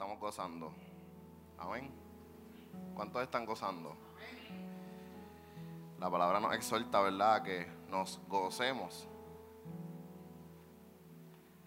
estamos 0.00 0.18
gozando? 0.18 0.72
Amén. 1.58 1.90
¿Cuántos 2.94 3.22
están 3.22 3.44
gozando? 3.44 3.94
La 5.98 6.10
palabra 6.10 6.40
nos 6.40 6.54
exhorta, 6.54 7.02
¿verdad? 7.02 7.42
Que 7.42 7.66
nos 7.90 8.18
gocemos 8.26 9.06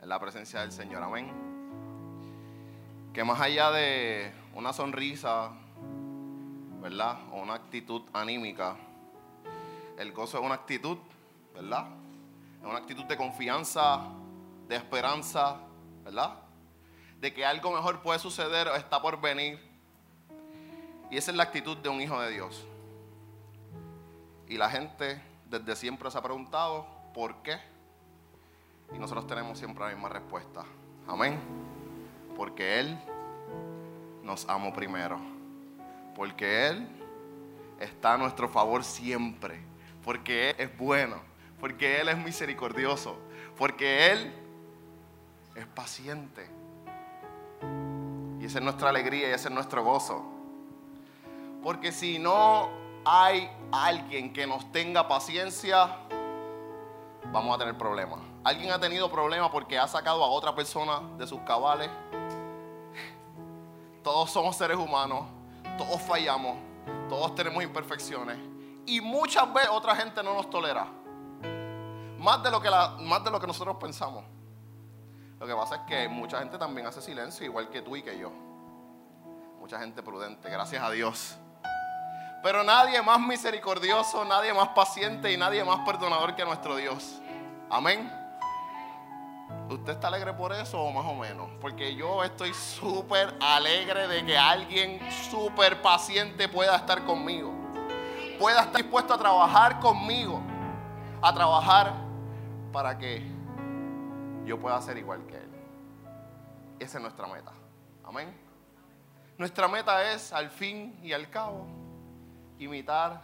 en 0.01 0.09
la 0.09 0.19
presencia 0.19 0.61
del 0.61 0.71
Señor. 0.71 1.03
Amén. 1.03 1.31
Que 3.13 3.23
más 3.23 3.39
allá 3.39 3.69
de 3.69 4.33
una 4.55 4.73
sonrisa, 4.73 5.51
¿verdad? 6.81 7.19
O 7.33 7.39
una 7.39 7.53
actitud 7.53 8.01
anímica, 8.13 8.75
el 9.99 10.11
gozo 10.11 10.39
es 10.39 10.43
una 10.43 10.55
actitud, 10.55 10.97
¿verdad? 11.53 11.85
Es 12.59 12.67
una 12.67 12.79
actitud 12.79 13.03
de 13.03 13.15
confianza, 13.15 14.07
de 14.67 14.75
esperanza, 14.75 15.59
¿verdad? 16.03 16.42
De 17.23 17.33
que 17.33 17.45
algo 17.45 17.71
mejor 17.71 18.01
puede 18.01 18.19
suceder 18.19 18.67
o 18.67 18.75
está 18.75 19.01
por 19.01 19.21
venir. 19.21 19.57
Y 21.09 21.15
esa 21.15 21.31
es 21.31 21.37
la 21.37 21.43
actitud 21.43 21.77
de 21.77 21.87
un 21.87 22.01
hijo 22.01 22.19
de 22.19 22.31
Dios. 22.31 22.67
Y 24.49 24.57
la 24.57 24.69
gente 24.69 25.21
desde 25.49 25.73
siempre 25.77 26.11
se 26.11 26.17
ha 26.17 26.21
preguntado, 26.21 26.85
¿por 27.13 27.37
qué? 27.37 27.57
Y 28.93 28.99
nosotros 28.99 29.25
tenemos 29.25 29.57
siempre 29.57 29.85
la 29.85 29.91
misma 29.91 30.09
respuesta. 30.09 30.65
Amén. 31.07 31.39
Porque 32.35 32.81
Él 32.81 32.99
nos 34.21 34.45
amó 34.49 34.73
primero. 34.73 35.17
Porque 36.17 36.67
Él 36.67 36.85
está 37.79 38.15
a 38.15 38.17
nuestro 38.17 38.49
favor 38.49 38.83
siempre. 38.83 39.61
Porque 40.03 40.49
Él 40.49 40.55
es 40.57 40.77
bueno. 40.77 41.21
Porque 41.61 42.01
Él 42.01 42.09
es 42.09 42.17
misericordioso. 42.17 43.17
Porque 43.57 44.11
Él 44.11 44.33
es 45.55 45.65
paciente. 45.67 46.62
Y 48.43 48.47
esa 48.47 48.57
es 48.57 48.63
nuestra 48.65 48.89
alegría 48.89 49.29
y 49.29 49.31
ese 49.31 49.47
es 49.47 49.53
nuestro 49.53 49.85
gozo. 49.85 50.21
Porque 51.63 51.93
si 51.93 52.19
no 52.19 52.67
hay 53.05 53.49
alguien 53.71 54.33
que 54.33 54.45
nos 54.45 54.69
tenga 54.69 55.07
paciencia, 55.07 55.95
vamos 57.31 57.55
a 57.55 57.59
tener 57.59 57.77
problemas. 57.77 58.19
¿Alguien 58.43 58.73
ha 58.73 58.79
tenido 58.81 59.09
problemas 59.09 59.49
porque 59.49 59.79
ha 59.79 59.87
sacado 59.87 60.21
a 60.21 60.27
otra 60.27 60.53
persona 60.53 60.99
de 61.17 61.25
sus 61.25 61.39
cabales? 61.43 61.89
Todos 64.03 64.29
somos 64.29 64.57
seres 64.57 64.75
humanos, 64.75 65.23
todos 65.77 66.01
fallamos, 66.01 66.57
todos 67.07 67.33
tenemos 67.35 67.63
imperfecciones 67.63 68.37
y 68.85 68.99
muchas 68.99 69.53
veces 69.53 69.69
otra 69.71 69.95
gente 69.95 70.21
no 70.21 70.33
nos 70.33 70.49
tolera. 70.49 70.87
Más 72.19 72.43
de 72.43 72.51
lo 72.51 72.61
que, 72.61 72.69
más 72.69 73.23
de 73.23 73.31
lo 73.31 73.39
que 73.39 73.47
nosotros 73.47 73.77
pensamos. 73.79 74.25
Lo 75.43 75.47
que 75.47 75.55
pasa 75.55 75.75
es 75.75 75.81
que 75.81 76.07
mucha 76.07 76.39
gente 76.39 76.57
también 76.57 76.87
hace 76.87 77.01
silencio, 77.01 77.45
igual 77.45 77.69
que 77.69 77.81
tú 77.81 77.97
y 77.97 78.01
que 78.01 78.17
yo. 78.17 78.31
Mucha 79.59 79.77
gente 79.77 80.01
prudente, 80.01 80.49
gracias 80.49 80.81
a 80.81 80.89
Dios. 80.89 81.35
Pero 82.41 82.63
nadie 82.63 83.01
más 83.01 83.19
misericordioso, 83.19 84.23
nadie 84.23 84.53
más 84.53 84.69
paciente 84.69 85.33
y 85.33 85.35
nadie 85.35 85.61
más 85.65 85.79
perdonador 85.85 86.33
que 86.37 86.45
nuestro 86.45 86.77
Dios. 86.77 87.21
Amén. 87.69 88.09
¿Usted 89.69 89.91
está 89.91 90.07
alegre 90.07 90.31
por 90.31 90.53
eso 90.53 90.81
o 90.81 90.93
más 90.93 91.05
o 91.05 91.15
menos? 91.15 91.49
Porque 91.59 91.93
yo 91.93 92.23
estoy 92.23 92.53
súper 92.53 93.35
alegre 93.41 94.07
de 94.07 94.25
que 94.25 94.37
alguien 94.37 95.01
súper 95.29 95.81
paciente 95.81 96.47
pueda 96.47 96.77
estar 96.77 97.03
conmigo. 97.03 97.51
Pueda 98.39 98.61
estar 98.61 98.81
dispuesto 98.81 99.13
a 99.13 99.17
trabajar 99.17 99.81
conmigo. 99.81 100.41
A 101.21 101.33
trabajar 101.33 101.95
para 102.71 102.97
que 102.97 103.32
yo 104.45 104.59
pueda 104.59 104.81
ser 104.81 104.97
igual 104.97 105.25
que 105.25 105.37
Él. 105.37 105.49
Esa 106.79 106.97
es 106.97 107.01
nuestra 107.01 107.27
meta. 107.27 107.53
Amén. 108.03 108.33
Nuestra 109.37 109.67
meta 109.67 110.13
es, 110.13 110.33
al 110.33 110.49
fin 110.49 110.99
y 111.01 111.13
al 111.13 111.29
cabo, 111.29 111.67
imitar 112.59 113.23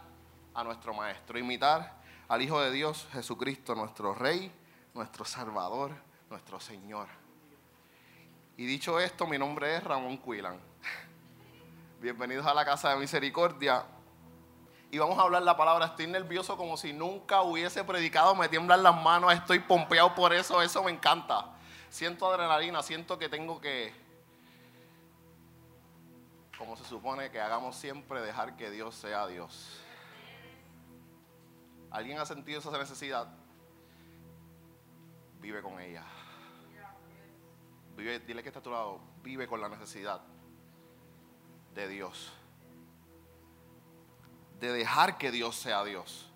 a 0.54 0.64
nuestro 0.64 0.92
Maestro, 0.94 1.38
imitar 1.38 2.00
al 2.28 2.42
Hijo 2.42 2.60
de 2.60 2.70
Dios, 2.70 3.06
Jesucristo, 3.12 3.74
nuestro 3.74 4.14
Rey, 4.14 4.52
nuestro 4.94 5.24
Salvador, 5.24 5.92
nuestro 6.28 6.58
Señor. 6.58 7.06
Y 8.56 8.66
dicho 8.66 8.98
esto, 8.98 9.26
mi 9.26 9.38
nombre 9.38 9.76
es 9.76 9.84
Ramón 9.84 10.16
Cuilan. 10.16 10.58
Bienvenidos 12.00 12.46
a 12.46 12.54
la 12.54 12.64
Casa 12.64 12.90
de 12.90 12.96
Misericordia. 12.96 13.84
Y 14.92 14.98
vamos 14.98 15.18
a 15.18 15.22
hablar 15.22 15.42
la 15.42 15.56
palabra. 15.56 15.86
Estoy 15.86 16.08
nervioso 16.08 16.56
como 16.56 16.76
si 16.76 16.92
nunca 16.92 17.42
hubiese 17.42 17.84
predicado. 17.84 18.34
Me 18.34 18.48
tiemblan 18.48 18.82
las 18.82 19.00
manos. 19.00 19.32
Estoy 19.32 19.60
pompeado 19.60 20.14
por 20.16 20.32
eso. 20.32 20.60
Eso 20.60 20.82
me 20.82 20.90
encanta. 20.90 21.46
Siento 21.88 22.26
adrenalina. 22.28 22.82
Siento 22.82 23.16
que 23.16 23.28
tengo 23.28 23.60
que, 23.60 23.94
como 26.58 26.76
se 26.76 26.84
supone 26.84 27.30
que 27.30 27.40
hagamos 27.40 27.76
siempre, 27.76 28.20
dejar 28.20 28.56
que 28.56 28.70
Dios 28.70 28.96
sea 28.96 29.28
Dios. 29.28 29.80
¿Alguien 31.92 32.18
ha 32.18 32.26
sentido 32.26 32.58
esa 32.58 32.76
necesidad? 32.76 33.28
Vive 35.40 35.62
con 35.62 35.80
ella. 35.80 36.04
Vive, 37.96 38.18
dile 38.20 38.42
que 38.42 38.48
está 38.48 38.58
a 38.58 38.62
tu 38.62 38.70
lado. 38.70 39.00
Vive 39.22 39.46
con 39.46 39.60
la 39.60 39.68
necesidad 39.68 40.20
de 41.74 41.86
Dios 41.86 42.32
de 44.60 44.72
dejar 44.72 45.18
que 45.18 45.30
Dios 45.30 45.56
sea 45.56 45.82
Dios. 45.84 46.30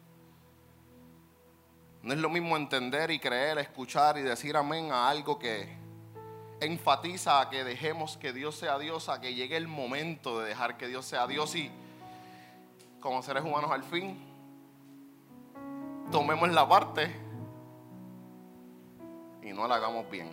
No 2.02 2.12
es 2.12 2.18
lo 2.18 2.28
mismo 2.28 2.56
entender 2.56 3.10
y 3.10 3.18
creer, 3.18 3.58
escuchar 3.58 4.18
y 4.18 4.22
decir 4.22 4.56
amén 4.56 4.92
a 4.92 5.08
algo 5.08 5.38
que 5.38 5.76
enfatiza 6.60 7.40
a 7.40 7.50
que 7.50 7.64
dejemos 7.64 8.16
que 8.16 8.32
Dios 8.32 8.56
sea 8.56 8.78
Dios, 8.78 9.08
a 9.08 9.20
que 9.20 9.34
llegue 9.34 9.56
el 9.56 9.68
momento 9.68 10.38
de 10.38 10.48
dejar 10.48 10.76
que 10.76 10.88
Dios 10.88 11.04
sea 11.04 11.26
Dios 11.26 11.54
y 11.54 11.70
como 13.00 13.22
seres 13.22 13.44
humanos 13.44 13.70
al 13.70 13.84
fin 13.84 14.34
tomemos 16.10 16.48
la 16.50 16.68
parte 16.68 17.14
y 19.42 19.52
no 19.52 19.66
la 19.66 19.76
hagamos 19.76 20.08
bien. 20.10 20.30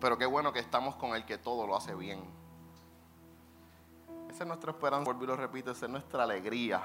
Pero 0.00 0.18
qué 0.18 0.26
bueno 0.26 0.52
que 0.52 0.58
estamos 0.58 0.96
con 0.96 1.14
el 1.14 1.24
que 1.24 1.38
todo 1.38 1.66
lo 1.66 1.76
hace 1.76 1.94
bien. 1.94 2.33
Esa 4.34 4.42
es 4.42 4.48
nuestra 4.48 4.72
esperanza, 4.72 5.04
vuelvo 5.04 5.22
y 5.22 5.26
lo 5.28 5.36
repito, 5.36 5.70
esa 5.70 5.86
es 5.86 5.92
nuestra 5.92 6.24
alegría. 6.24 6.82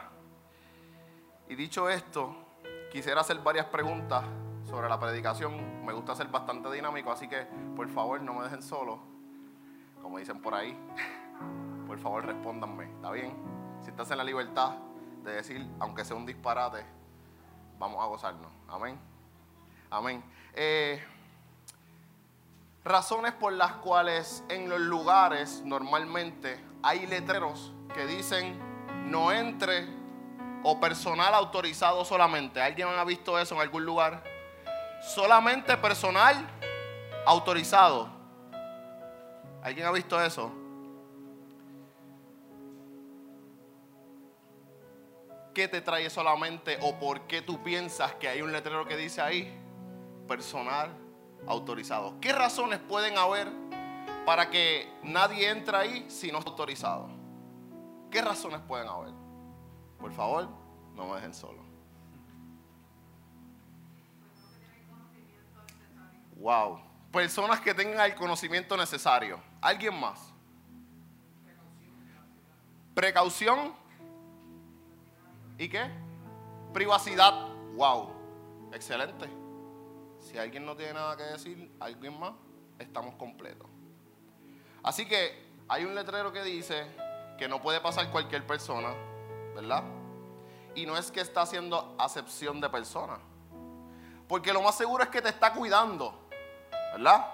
Y 1.48 1.56
dicho 1.56 1.90
esto, 1.90 2.36
quisiera 2.92 3.22
hacer 3.22 3.40
varias 3.40 3.66
preguntas 3.66 4.24
sobre 4.70 4.88
la 4.88 5.00
predicación. 5.00 5.84
Me 5.84 5.92
gusta 5.92 6.16
ser 6.16 6.28
bastante 6.28 6.72
dinámico, 6.72 7.12
así 7.12 7.28
que 7.28 7.48
por 7.76 7.90
favor 7.90 8.22
no 8.22 8.36
me 8.36 8.44
dejen 8.44 8.62
solo. 8.62 9.00
Como 10.00 10.20
dicen 10.20 10.40
por 10.44 10.54
ahí, 10.54 10.78
por 11.88 11.98
favor 11.98 12.28
respóndanme, 12.28 12.84
¿está 12.84 13.10
bien? 13.10 13.36
Si 13.82 13.90
estás 13.90 14.12
en 14.12 14.20
la 14.20 14.24
libertad 14.24 14.76
de 15.24 15.32
decir, 15.32 15.68
aunque 15.80 16.06
sea 16.06 16.16
un 16.16 16.28
disparate, 16.28 16.86
vamos 17.80 18.00
a 18.00 18.06
gozarnos. 18.06 18.52
Amén. 18.68 19.00
Amén. 19.90 20.24
Eh, 20.54 21.04
razones 22.84 23.34
por 23.34 23.54
las 23.54 23.72
cuales 23.78 24.44
en 24.50 24.70
los 24.70 24.80
lugares 24.80 25.64
normalmente 25.66 26.69
hay 26.82 27.06
letreros 27.08 27.72
que 27.94 28.06
dicen 28.06 28.58
no 29.10 29.32
entre 29.32 29.88
o 30.64 30.80
personal 30.80 31.34
autorizado 31.34 32.04
solamente. 32.06 32.62
¿Alguien 32.62 32.88
ha 32.88 33.04
visto 33.04 33.40
eso 33.40 33.56
en 33.56 33.62
algún 33.62 33.86
lugar? 33.86 34.24
Solamente 35.02 35.76
personal 35.78 36.36
autorizado. 37.26 38.10
¿Alguien 39.64 39.86
ha 39.88 39.92
visto 39.92 40.22
eso? 40.22 40.52
¿Qué 45.54 45.68
te 45.68 45.82
trae 45.82 46.10
solamente 46.10 46.78
o 46.82 46.98
por 46.98 47.22
qué 47.22 47.42
tú 47.42 47.62
piensas 47.64 48.14
que 48.14 48.30
hay 48.30 48.42
un 48.42 48.52
letrero 48.52 48.88
que 48.88 48.96
dice 48.96 49.22
ahí 49.22 49.54
personal 50.28 50.90
autorizado? 51.48 52.20
¿Qué 52.22 52.32
razones 52.32 52.80
pueden 52.80 53.18
haber 53.18 53.52
para 54.30 54.48
que 54.48 54.88
nadie 55.02 55.50
entre 55.50 55.76
ahí 55.76 56.06
si 56.08 56.32
no 56.32 56.38
está 56.38 56.52
autorizado. 56.52 57.10
¿Qué 58.12 58.22
razones 58.22 58.60
pueden 58.68 58.88
haber? 58.88 59.12
Por 60.00 60.14
favor, 60.14 60.48
no 60.94 61.08
me 61.08 61.16
dejen 61.16 61.34
solo. 61.34 61.64
Wow. 66.36 66.80
Personas 67.12 67.60
que 67.60 67.74
tengan 67.74 68.06
el 68.06 68.14
conocimiento 68.14 68.78
necesario. 68.78 69.42
¿Alguien 69.62 70.00
más? 70.00 70.32
Precaución. 72.94 73.74
¿Y 75.58 75.68
qué? 75.70 75.90
Privacidad. 76.72 77.48
Wow. 77.74 78.12
Excelente. 78.74 79.28
Si 80.20 80.38
alguien 80.38 80.68
no 80.68 80.76
tiene 80.76 80.94
nada 80.94 81.18
que 81.18 81.24
decir, 81.24 81.76
alguien 81.80 82.20
más, 82.20 82.34
estamos 82.78 83.16
completos. 83.16 83.68
Así 84.84 85.06
que 85.06 85.50
hay 85.68 85.86
un 85.86 85.96
letrero 85.96 86.32
que 86.32 86.44
dice 86.44 86.86
que 87.38 87.48
no 87.48 87.62
puede 87.62 87.80
pasar 87.80 88.10
cualquier 88.12 88.46
persona, 88.46 88.90
¿verdad? 89.56 89.84
Y 90.76 90.86
no 90.86 90.98
es 90.98 91.12
que 91.12 91.22
está 91.22 91.42
haciendo 91.42 91.96
acepción 91.98 92.60
de 92.62 92.70
personas. 92.70 93.20
Porque 94.28 94.54
lo 94.54 94.62
más 94.62 94.76
seguro 94.76 95.04
es 95.04 95.10
que 95.10 95.22
te 95.22 95.30
está 95.30 95.54
cuidando, 95.54 96.14
¿verdad? 96.94 97.26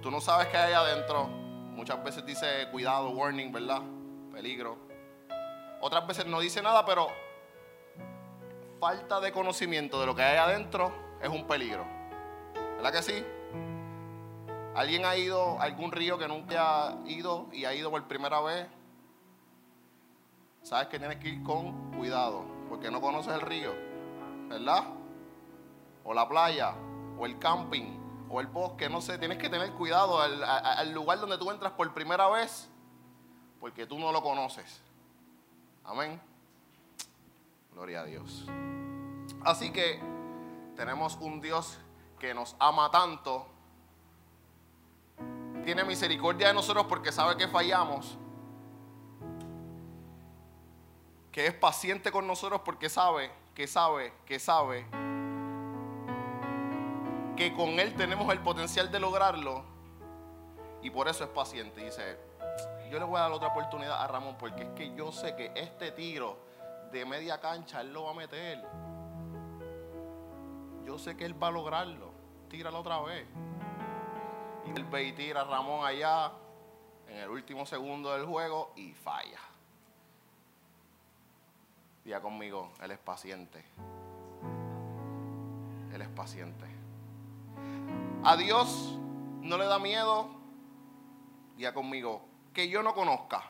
Tú 0.00 0.10
no 0.10 0.20
sabes 0.20 0.48
qué 0.48 0.56
hay 0.56 0.72
adentro. 0.72 1.26
Muchas 1.26 2.02
veces 2.02 2.24
dice 2.24 2.68
cuidado, 2.70 3.10
warning, 3.10 3.52
¿verdad? 3.52 3.82
Peligro. 4.32 4.78
Otras 5.80 6.06
veces 6.06 6.26
no 6.26 6.40
dice 6.40 6.62
nada, 6.62 6.84
pero 6.84 7.08
falta 8.80 9.20
de 9.20 9.32
conocimiento 9.32 10.00
de 10.00 10.06
lo 10.06 10.14
que 10.14 10.22
hay 10.22 10.36
adentro 10.36 10.92
es 11.22 11.28
un 11.28 11.46
peligro. 11.46 11.84
¿Verdad 12.76 12.92
que 12.92 13.02
sí? 13.02 13.24
¿Alguien 14.78 15.04
ha 15.04 15.16
ido 15.16 15.60
a 15.60 15.64
algún 15.64 15.90
río 15.90 16.18
que 16.18 16.28
nunca 16.28 16.90
ha 16.90 16.98
ido 17.08 17.48
y 17.50 17.64
ha 17.64 17.74
ido 17.74 17.90
por 17.90 18.06
primera 18.06 18.40
vez? 18.40 18.68
Sabes 20.62 20.86
que 20.86 21.00
tienes 21.00 21.18
que 21.18 21.30
ir 21.30 21.42
con 21.42 21.90
cuidado, 21.96 22.44
porque 22.68 22.88
no 22.88 23.00
conoces 23.00 23.34
el 23.34 23.40
río, 23.40 23.74
¿verdad? 24.48 24.84
O 26.04 26.14
la 26.14 26.28
playa, 26.28 26.76
o 27.18 27.26
el 27.26 27.40
camping, 27.40 27.98
o 28.30 28.40
el 28.40 28.46
bosque, 28.46 28.88
no 28.88 29.00
sé, 29.00 29.18
tienes 29.18 29.38
que 29.38 29.48
tener 29.48 29.72
cuidado 29.72 30.20
al, 30.20 30.44
al 30.44 30.92
lugar 30.92 31.18
donde 31.18 31.38
tú 31.38 31.50
entras 31.50 31.72
por 31.72 31.92
primera 31.92 32.28
vez, 32.28 32.70
porque 33.58 33.84
tú 33.84 33.98
no 33.98 34.12
lo 34.12 34.22
conoces. 34.22 34.80
Amén. 35.82 36.22
Gloria 37.72 38.02
a 38.02 38.04
Dios. 38.04 38.46
Así 39.44 39.72
que 39.72 40.00
tenemos 40.76 41.16
un 41.16 41.40
Dios 41.40 41.80
que 42.20 42.32
nos 42.32 42.54
ama 42.60 42.92
tanto, 42.92 43.57
tiene 45.68 45.84
misericordia 45.84 46.48
de 46.48 46.54
nosotros 46.54 46.86
porque 46.88 47.12
sabe 47.12 47.36
que 47.36 47.46
fallamos, 47.46 48.16
que 51.30 51.46
es 51.46 51.52
paciente 51.52 52.10
con 52.10 52.26
nosotros 52.26 52.62
porque 52.64 52.88
sabe, 52.88 53.30
que 53.54 53.66
sabe, 53.66 54.14
que 54.24 54.38
sabe 54.38 54.86
que 57.36 57.52
con 57.54 57.78
Él 57.78 57.94
tenemos 57.96 58.32
el 58.32 58.38
potencial 58.38 58.90
de 58.90 58.98
lograrlo 58.98 59.62
y 60.80 60.88
por 60.88 61.06
eso 61.06 61.24
es 61.24 61.28
paciente. 61.28 61.84
Dice, 61.84 62.18
yo 62.90 62.98
le 62.98 63.04
voy 63.04 63.18
a 63.18 63.24
dar 63.24 63.32
otra 63.32 63.48
oportunidad 63.48 64.02
a 64.02 64.06
Ramón 64.06 64.36
porque 64.38 64.62
es 64.62 64.70
que 64.70 64.94
yo 64.94 65.12
sé 65.12 65.36
que 65.36 65.52
este 65.54 65.92
tiro 65.92 66.38
de 66.90 67.04
media 67.04 67.42
cancha 67.42 67.82
Él 67.82 67.92
lo 67.92 68.04
va 68.04 68.12
a 68.12 68.14
meter. 68.14 68.66
Yo 70.86 70.98
sé 70.98 71.14
que 71.14 71.26
Él 71.26 71.34
va 71.34 71.48
a 71.48 71.50
lograrlo. 71.50 72.10
Tíralo 72.48 72.78
otra 72.78 73.02
vez. 73.02 73.26
Ve 74.90 75.04
y 75.04 75.12
tira 75.12 75.42
a 75.42 75.44
Ramón 75.44 75.84
allá 75.84 76.32
en 77.08 77.16
el 77.18 77.28
último 77.28 77.66
segundo 77.66 78.12
del 78.12 78.26
juego 78.26 78.72
y 78.76 78.92
falla. 78.92 79.40
Día 82.04 82.20
conmigo, 82.22 82.70
Él 82.80 82.90
es 82.90 82.98
paciente. 82.98 83.64
Él 85.92 86.00
es 86.00 86.08
paciente. 86.08 86.66
A 88.24 88.36
Dios 88.36 88.98
no 89.42 89.58
le 89.58 89.66
da 89.66 89.78
miedo, 89.78 90.28
día 91.56 91.74
conmigo, 91.74 92.22
que 92.54 92.68
yo 92.68 92.82
no 92.82 92.94
conozca. 92.94 93.42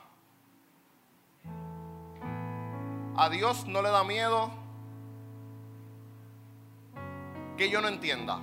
A 3.15 3.29
Dios 3.29 3.65
no 3.65 3.81
le 3.81 3.89
da 3.89 4.03
miedo 4.03 4.51
que 7.57 7.69
yo 7.69 7.81
no 7.81 7.89
entienda. 7.89 8.39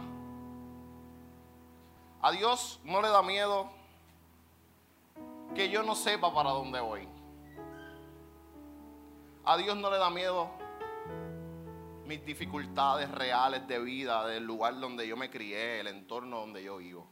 A 2.23 2.33
Dios 2.33 2.81
no 2.85 3.03
le 3.03 3.09
da 3.09 3.23
miedo 3.23 3.71
que 5.55 5.71
yo 5.71 5.83
no 5.83 5.95
sepa 5.95 6.33
para 6.35 6.51
dónde 6.51 6.81
voy. 6.81 7.09
A 9.45 9.57
Dios 9.57 9.77
no 9.77 9.91
le 9.91 9.99
da 9.99 10.11
miedo 10.11 10.51
mis 12.07 12.25
dificultades 12.25 13.11
reales 13.11 13.67
de 13.67 13.79
vida, 13.79 14.27
del 14.27 14.45
lugar 14.45 14.79
donde 14.79 15.07
yo 15.07 15.17
me 15.17 15.31
crié, 15.31 15.81
el 15.81 15.89
entorno 15.89 16.41
donde 16.41 16.63
yo 16.63 16.77
vivo. 16.79 17.07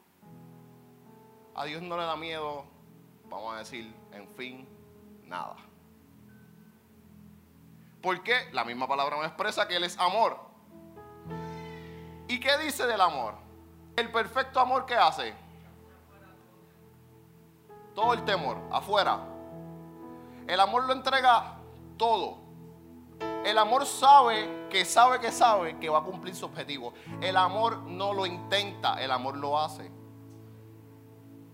A 1.54 1.64
Dios 1.64 1.82
no 1.82 1.96
le 1.96 2.04
da 2.04 2.16
miedo, 2.16 2.64
vamos 3.28 3.54
a 3.54 3.58
decir, 3.58 3.92
en 4.12 4.28
fin, 4.36 4.68
nada. 5.24 5.56
Porque 8.02 8.50
la 8.52 8.64
misma 8.64 8.86
palabra 8.86 9.16
me 9.16 9.26
expresa 9.26 9.66
que 9.66 9.76
Él 9.76 9.84
es 9.84 9.98
amor. 9.98 10.38
¿Y 12.28 12.38
qué 12.40 12.58
dice 12.58 12.86
del 12.86 13.00
amor? 13.00 13.43
El 13.96 14.10
perfecto 14.10 14.60
amor 14.60 14.86
que 14.86 14.94
hace. 14.94 15.34
Todo 17.94 18.12
el 18.12 18.24
temor, 18.24 18.58
afuera. 18.72 19.20
El 20.46 20.58
amor 20.58 20.84
lo 20.84 20.92
entrega 20.92 21.56
todo. 21.96 22.38
El 23.44 23.58
amor 23.58 23.86
sabe 23.86 24.68
que 24.70 24.84
sabe 24.84 25.20
que 25.20 25.30
sabe 25.30 25.78
que 25.78 25.88
va 25.88 25.98
a 25.98 26.02
cumplir 26.02 26.34
su 26.34 26.46
objetivo. 26.46 26.94
El 27.20 27.36
amor 27.36 27.78
no 27.82 28.12
lo 28.12 28.26
intenta, 28.26 29.00
el 29.02 29.10
amor 29.10 29.36
lo 29.36 29.58
hace. 29.58 29.90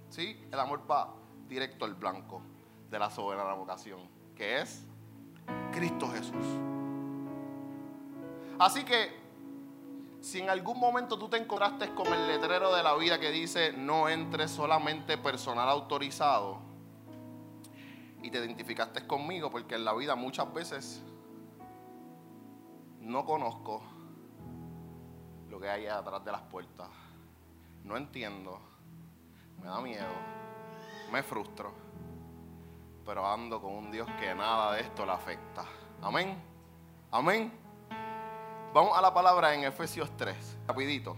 ¿Sí? 0.09 0.49
El 0.51 0.59
amor 0.59 0.91
va 0.91 1.13
directo 1.47 1.85
al 1.85 1.95
blanco 1.95 2.43
de 2.89 2.99
la 2.99 3.11
soberana 3.11 3.55
vocación, 3.55 4.01
que 4.35 4.61
es 4.61 4.87
Cristo 5.73 6.09
Jesús. 6.09 6.47
Así 8.59 8.85
que 8.85 9.20
si 10.21 10.41
en 10.41 10.51
algún 10.51 10.79
momento 10.79 11.19
tú 11.19 11.29
te 11.29 11.37
encontraste 11.37 11.95
con 11.95 12.13
el 12.13 12.27
letrero 12.27 12.75
de 12.75 12.83
la 12.83 12.95
vida 12.95 13.19
que 13.19 13.31
dice 13.31 13.73
no 13.73 14.09
entre 14.09 14.49
solamente 14.49 15.17
personal 15.19 15.69
autorizado 15.69 16.59
y 18.23 18.31
te 18.31 18.39
identificaste 18.39 19.07
conmigo 19.07 19.51
porque 19.51 19.77
en 19.77 19.85
la 19.85 19.95
vida 19.95 20.15
muchas 20.15 20.53
veces 20.53 21.03
no 23.01 23.25
conozco 23.25 23.83
lo 25.49 25.59
que 25.59 25.69
hay 25.69 25.87
atrás 25.87 26.25
de 26.25 26.33
las 26.33 26.43
puertas. 26.43 26.89
No 27.83 27.97
entiendo. 27.97 28.61
Me 29.59 29.67
da 29.67 29.81
miedo. 29.81 30.07
Me 31.11 31.23
frustro. 31.23 31.73
Pero 33.05 33.27
ando 33.27 33.61
con 33.61 33.73
un 33.73 33.91
Dios 33.91 34.09
que 34.21 34.35
nada 34.35 34.75
de 34.75 34.83
esto 34.83 35.05
le 35.05 35.13
afecta. 35.13 35.65
Amén. 36.03 36.41
Amén. 37.11 37.60
Vamos 38.73 38.97
a 38.97 39.03
la 39.03 39.13
palabra 39.13 39.53
en 39.53 39.65
Efesios 39.65 40.09
3. 40.17 40.59
Rapidito. 40.69 41.17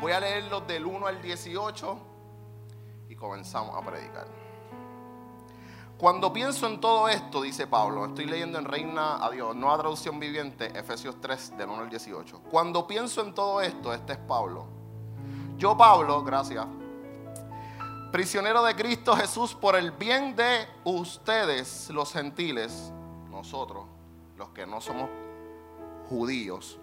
Voy 0.00 0.12
a 0.12 0.20
leerlo 0.20 0.62
del 0.62 0.86
1 0.86 1.06
al 1.06 1.20
18 1.20 1.98
y 3.10 3.14
comenzamos 3.14 3.76
a 3.76 3.84
predicar. 3.84 4.26
Cuando 5.98 6.32
pienso 6.32 6.66
en 6.66 6.80
todo 6.80 7.06
esto, 7.10 7.42
dice 7.42 7.66
Pablo, 7.66 8.06
estoy 8.06 8.24
leyendo 8.24 8.58
en 8.58 8.64
Reina 8.64 9.22
a 9.22 9.30
Dios, 9.30 9.54
nueva 9.54 9.76
traducción 9.76 10.18
viviente, 10.18 10.66
Efesios 10.78 11.20
3, 11.20 11.58
del 11.58 11.68
1 11.68 11.82
al 11.82 11.90
18. 11.90 12.40
Cuando 12.50 12.86
pienso 12.86 13.20
en 13.20 13.34
todo 13.34 13.60
esto, 13.60 13.92
este 13.92 14.14
es 14.14 14.18
Pablo. 14.18 14.66
Yo, 15.58 15.76
Pablo, 15.76 16.24
gracias, 16.24 16.66
prisionero 18.10 18.62
de 18.62 18.74
Cristo 18.74 19.14
Jesús 19.16 19.54
por 19.54 19.76
el 19.76 19.90
bien 19.90 20.34
de 20.34 20.66
ustedes, 20.84 21.90
los 21.90 22.10
gentiles, 22.10 22.90
nosotros, 23.30 23.84
los 24.38 24.48
que 24.50 24.66
no 24.66 24.80
somos 24.80 25.10
judíos. 26.08 26.78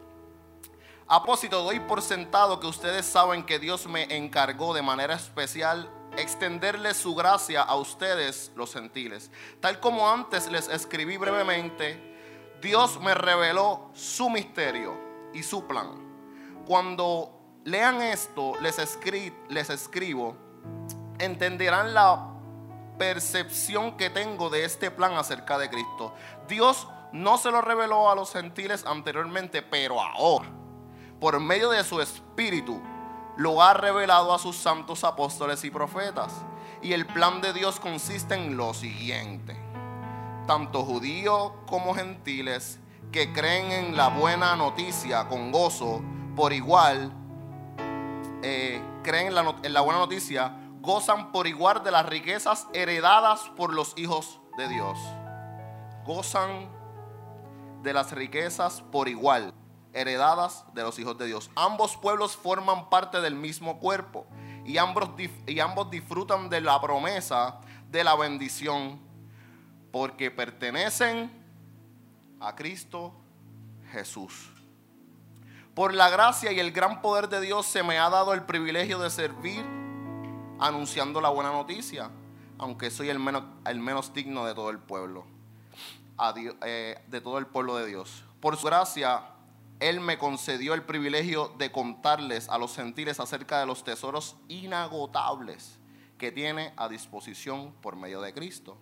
Apósito, 1.08 1.64
doy 1.64 1.80
por 1.82 2.02
sentado 2.02 2.60
que 2.60 2.68
ustedes 2.68 3.06
saben 3.06 3.44
que 3.44 3.60
Dios 3.60 3.88
me 3.88 4.16
encargó 4.16 4.74
de 4.74 4.82
manera 4.82 5.16
especial 5.16 5.90
extenderle 6.18 6.94
su 6.94 7.14
gracia 7.16 7.62
a 7.62 7.76
ustedes 7.76 8.52
los 8.56 8.74
gentiles. 8.74 9.32
Tal 9.60 9.80
como 9.80 10.10
antes 10.10 10.50
les 10.50 10.70
escribí 10.70 11.18
brevemente, 11.18 12.14
Dios 12.62 13.00
me 13.02 13.14
reveló 13.14 13.90
su 13.94 14.30
misterio 14.30 14.98
y 15.34 15.44
su 15.44 15.68
plan. 15.68 15.90
Cuando 16.66 17.38
lean 17.66 18.02
esto, 18.02 18.54
les, 18.62 18.78
les 19.50 19.70
escribo, 19.70 20.38
entenderán 21.20 21.94
la 21.94 22.30
percepción 22.98 23.98
que 23.98 24.10
tengo 24.10 24.50
de 24.50 24.64
este 24.64 24.90
plan 24.90 25.16
acerca 25.16 25.58
de 25.58 25.70
Cristo. 25.70 26.14
Dios 26.48 26.88
no 27.12 27.38
se 27.38 27.52
lo 27.52 27.62
reveló 27.62 28.10
a 28.10 28.16
los 28.16 28.32
gentiles 28.32 28.86
anteriormente, 28.86 29.62
pero 29.62 30.02
ahora, 30.02 30.50
por 31.24 31.39
medio 31.39 31.70
de 31.70 31.86
su 31.86 32.01
espíritu, 32.01 32.82
lo 33.38 33.63
ha 33.63 33.74
revelado 33.74 34.34
a 34.34 34.39
sus 34.39 34.58
santos 34.58 35.06
apóstoles 35.06 35.63
y 35.63 35.72
profetas. 35.72 36.34
Y 36.82 36.92
el 36.92 37.06
plan 37.06 37.39
de 37.39 37.53
Dios 37.53 37.80
consiste 37.80 38.36
en 38.36 38.58
lo 38.58 38.74
siguiente. 38.74 39.56
Tanto 40.48 40.84
judíos 40.84 41.53
como 41.65 41.96
gentiles 41.96 42.82
que 43.13 43.32
creen 43.32 43.72
en 43.72 43.96
la 43.96 44.10
buena 44.10 44.58
noticia 44.58 45.30
con 45.30 45.53
gozo, 45.53 46.01
por 46.36 46.51
igual, 46.51 47.13
eh, 48.42 48.82
creen 49.01 49.27
en 49.27 49.36
la, 49.36 49.56
en 49.63 49.72
la 49.72 49.80
buena 49.80 50.00
noticia, 50.01 50.58
gozan 50.82 51.32
por 51.32 51.48
igual 51.48 51.86
de 51.86 51.92
las 51.92 52.06
riquezas 52.06 52.68
heredadas 52.74 53.50
por 53.56 53.74
los 53.74 53.94
hijos 53.96 54.42
de 54.58 54.68
Dios. 54.68 55.00
Gozan 56.06 56.68
de 57.82 57.94
las 57.94 58.12
riquezas 58.12 58.82
por 58.92 59.08
igual 59.08 59.53
heredadas 59.94 60.66
de 60.74 60.84
los 60.84 60.98
hijos 61.00 61.18
de 61.18 61.28
Dios. 61.28 61.50
Ambos 61.56 61.98
pueblos 61.98 62.36
forman 62.36 62.90
parte 62.90 63.22
del 63.22 63.36
mismo 63.36 63.80
cuerpo 63.80 64.26
y 64.66 64.78
ambos, 64.78 65.10
y 65.48 65.60
ambos 65.60 65.90
disfrutan 65.90 66.50
de 66.50 66.62
la 66.62 66.80
promesa 66.82 67.60
de 67.90 68.04
la 68.04 68.16
bendición 68.16 69.00
porque 69.92 70.32
pertenecen 70.32 71.32
a 72.40 72.56
Cristo 72.56 73.14
Jesús. 73.92 74.50
Por 75.76 75.94
la 75.94 76.10
gracia 76.10 76.52
y 76.52 76.60
el 76.60 76.72
gran 76.72 77.02
poder 77.02 77.30
de 77.30 77.42
Dios 77.42 77.66
se 77.66 77.84
me 77.84 77.98
ha 77.98 78.10
dado 78.10 78.34
el 78.34 78.44
privilegio 78.44 79.00
de 79.00 79.10
servir 79.10 79.64
anunciando 80.60 81.22
la 81.22 81.30
buena 81.30 81.52
noticia. 81.52 82.10
aunque 82.60 82.92
soy 82.92 83.10
el 83.10 83.20
menos, 83.20 83.44
el 83.66 83.80
menos 83.80 84.14
digno 84.14 84.46
de 84.46 84.54
todo 84.54 84.70
el 84.70 84.78
pueblo, 84.80 85.26
eh, 86.62 87.04
de 87.08 87.22
todo 87.22 87.38
el 87.40 87.48
pueblo 87.48 87.76
de 87.76 87.88
Dios. 87.88 88.24
Por 88.40 88.56
su 88.56 88.68
gracia, 88.68 89.33
Él 89.84 90.00
me 90.00 90.18
concedió 90.18 90.75
el 90.75 90.84
privilegio 90.84 91.54
de 91.58 91.70
contarles 91.70 92.48
a 92.48 92.58
los 92.58 92.74
gentiles 92.74 93.20
acerca 93.20 93.60
de 93.60 93.66
los 93.66 93.84
tesoros 93.84 94.38
inagotables 94.48 95.78
que 96.18 96.32
tiene 96.32 96.72
a 96.78 96.88
disposición 96.88 97.74
por 97.82 97.98
medio 97.98 98.22
de 98.22 98.34
Cristo. 98.34 98.78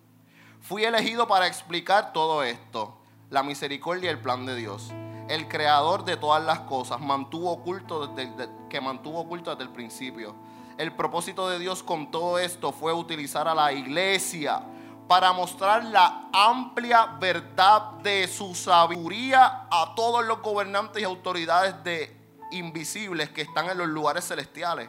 Fui 0.60 0.84
elegido 0.84 1.26
para 1.26 1.48
explicar 1.48 2.12
todo 2.12 2.44
esto, 2.44 2.98
la 3.30 3.42
misericordia 3.42 4.10
y 4.10 4.12
el 4.12 4.20
plan 4.20 4.46
de 4.46 4.54
Dios. 4.54 4.92
El 5.28 5.48
creador 5.48 6.04
de 6.04 6.16
todas 6.16 6.44
las 6.44 6.60
cosas 6.60 7.00
mantuvo 7.00 7.50
oculto 7.50 8.06
desde, 8.06 8.48
que 8.70 8.80
mantuvo 8.80 9.22
oculto 9.22 9.50
desde 9.50 9.64
el 9.64 9.70
principio. 9.70 10.36
El 10.78 10.94
propósito 10.94 11.48
de 11.48 11.58
Dios 11.58 11.82
con 11.82 12.12
todo 12.12 12.38
esto 12.38 12.70
fue 12.70 12.92
utilizar 12.92 13.48
a 13.48 13.56
la 13.56 13.72
iglesia 13.72 14.62
para 15.08 15.32
mostrar 15.32 15.84
la 15.84 16.28
amplia 16.32 17.06
verdad 17.20 17.92
de 18.02 18.26
su 18.28 18.54
sabiduría 18.54 19.66
a 19.70 19.92
todos 19.94 20.24
los 20.24 20.40
gobernantes 20.40 21.02
y 21.02 21.04
autoridades 21.04 21.82
de 21.84 22.16
invisibles 22.52 23.30
que 23.30 23.42
están 23.42 23.68
en 23.68 23.78
los 23.78 23.88
lugares 23.88 24.26
celestiales. 24.26 24.88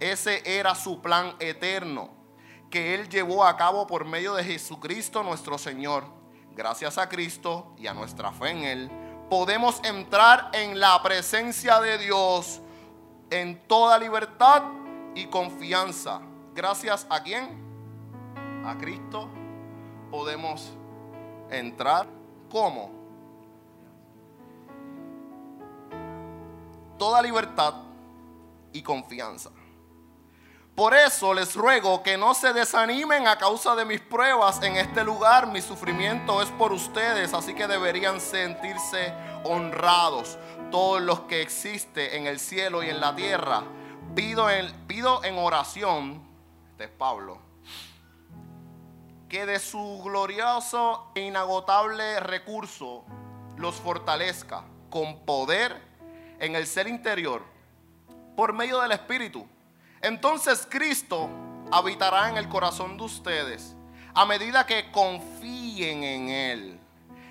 Ese 0.00 0.42
era 0.44 0.74
su 0.74 1.00
plan 1.00 1.34
eterno 1.38 2.10
que 2.70 2.94
Él 2.94 3.08
llevó 3.08 3.44
a 3.44 3.56
cabo 3.56 3.86
por 3.86 4.04
medio 4.04 4.34
de 4.34 4.44
Jesucristo 4.44 5.22
nuestro 5.22 5.58
Señor. 5.58 6.04
Gracias 6.54 6.98
a 6.98 7.08
Cristo 7.08 7.74
y 7.78 7.86
a 7.86 7.94
nuestra 7.94 8.32
fe 8.32 8.50
en 8.50 8.58
Él, 8.64 8.90
podemos 9.30 9.80
entrar 9.84 10.50
en 10.52 10.78
la 10.78 11.02
presencia 11.02 11.80
de 11.80 11.98
Dios 11.98 12.60
en 13.30 13.66
toda 13.66 13.98
libertad 13.98 14.62
y 15.14 15.26
confianza. 15.26 16.20
Gracias 16.54 17.06
a 17.10 17.22
quién? 17.22 17.67
A 18.68 18.76
Cristo 18.76 19.30
podemos 20.10 20.74
entrar. 21.48 22.06
¿Cómo? 22.50 22.90
Toda 26.98 27.22
libertad 27.22 27.72
y 28.74 28.82
confianza. 28.82 29.50
Por 30.74 30.92
eso 30.92 31.32
les 31.32 31.56
ruego 31.56 32.02
que 32.02 32.18
no 32.18 32.34
se 32.34 32.52
desanimen 32.52 33.26
a 33.26 33.38
causa 33.38 33.74
de 33.74 33.86
mis 33.86 34.02
pruebas 34.02 34.62
en 34.62 34.76
este 34.76 35.02
lugar. 35.02 35.46
Mi 35.46 35.62
sufrimiento 35.62 36.42
es 36.42 36.50
por 36.50 36.70
ustedes, 36.72 37.32
así 37.32 37.54
que 37.54 37.66
deberían 37.66 38.20
sentirse 38.20 39.14
honrados 39.44 40.38
todos 40.70 41.00
los 41.00 41.20
que 41.20 41.40
existen 41.40 42.12
en 42.12 42.26
el 42.26 42.38
cielo 42.38 42.82
y 42.82 42.90
en 42.90 43.00
la 43.00 43.16
tierra. 43.16 43.62
Pido 44.14 44.50
en, 44.50 44.70
pido 44.86 45.24
en 45.24 45.38
oración, 45.38 46.22
este 46.72 46.84
es 46.84 46.90
Pablo, 46.90 47.47
que 49.28 49.46
de 49.46 49.58
su 49.58 50.00
glorioso 50.02 51.10
e 51.14 51.20
inagotable 51.20 52.20
recurso 52.20 53.04
los 53.56 53.76
fortalezca 53.76 54.64
con 54.90 55.24
poder 55.24 55.80
en 56.38 56.56
el 56.56 56.66
ser 56.66 56.88
interior 56.88 57.42
por 58.36 58.52
medio 58.52 58.80
del 58.80 58.92
Espíritu 58.92 59.46
entonces 60.00 60.66
Cristo 60.70 61.28
habitará 61.70 62.28
en 62.28 62.36
el 62.36 62.48
corazón 62.48 62.96
de 62.96 63.04
ustedes 63.04 63.74
a 64.14 64.26
medida 64.26 64.66
que 64.66 64.90
confíen 64.90 66.02
en 66.02 66.28
Él. 66.28 66.80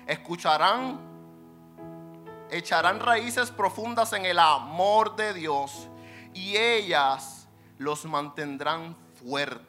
Escucharán, 0.06 0.98
echarán 2.50 3.00
raíces 3.00 3.50
profundas 3.50 4.12
en 4.14 4.24
el 4.24 4.38
amor 4.38 5.14
de 5.16 5.34
Dios 5.34 5.88
y 6.32 6.56
ellas 6.56 7.46
los 7.76 8.04
mantendrán 8.06 8.96
fuertes. 9.22 9.67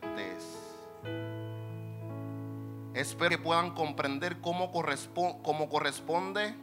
Espero 2.99 3.29
que 3.29 3.37
puedan 3.37 3.73
comprender 3.75 4.41
cómo, 4.41 4.71
cómo 4.71 5.69
corresponde 5.69 6.53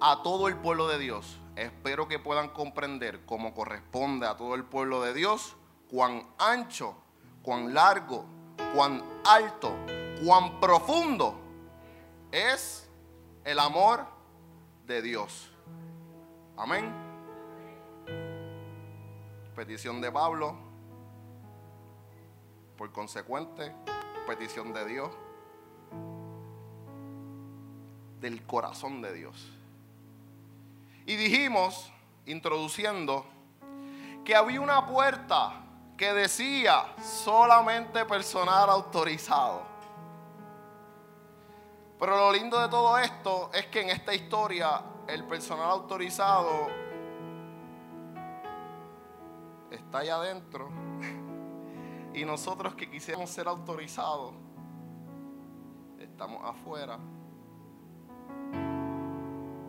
a 0.00 0.20
todo 0.22 0.48
el 0.48 0.56
pueblo 0.56 0.88
de 0.88 0.98
Dios 0.98 1.38
espero 1.58 2.06
que 2.06 2.18
puedan 2.18 2.50
comprender 2.50 3.24
como 3.24 3.52
corresponde 3.52 4.26
a 4.26 4.36
todo 4.36 4.54
el 4.54 4.64
pueblo 4.64 5.02
de 5.02 5.12
Dios 5.12 5.56
cuán 5.90 6.22
ancho, 6.38 6.94
cuán 7.42 7.74
largo, 7.74 8.24
cuán 8.74 9.02
alto, 9.24 9.74
cuán 10.24 10.60
profundo 10.60 11.34
es 12.30 12.88
el 13.44 13.58
amor 13.58 14.06
de 14.86 15.02
Dios. 15.02 15.50
Amén. 16.56 16.92
Petición 19.56 20.00
de 20.00 20.12
Pablo, 20.12 20.56
por 22.76 22.92
consecuente, 22.92 23.74
petición 24.28 24.74
de 24.74 24.84
Dios, 24.84 25.10
del 28.20 28.44
corazón 28.44 29.00
de 29.00 29.14
Dios. 29.14 29.50
Y 31.06 31.16
dijimos, 31.16 31.90
introduciendo, 32.26 33.24
que 34.26 34.36
había 34.36 34.60
una 34.60 34.86
puerta 34.86 35.64
que 35.96 36.12
decía 36.12 36.94
solamente 37.02 38.04
personal 38.04 38.68
autorizado. 38.68 39.62
Pero 41.98 42.16
lo 42.16 42.32
lindo 42.32 42.60
de 42.60 42.68
todo 42.68 42.98
esto 42.98 43.50
es 43.54 43.66
que 43.66 43.80
en 43.80 43.90
esta 43.90 44.14
historia 44.14 44.82
el 45.06 45.24
personal 45.24 45.70
autorizado 45.70 46.68
está 49.70 49.98
allá 49.98 50.16
adentro 50.16 50.87
y 52.18 52.24
nosotros 52.24 52.74
que 52.74 52.90
quisiéramos 52.90 53.30
ser 53.30 53.46
autorizados 53.46 54.34
estamos 56.00 56.42
afuera. 56.44 56.98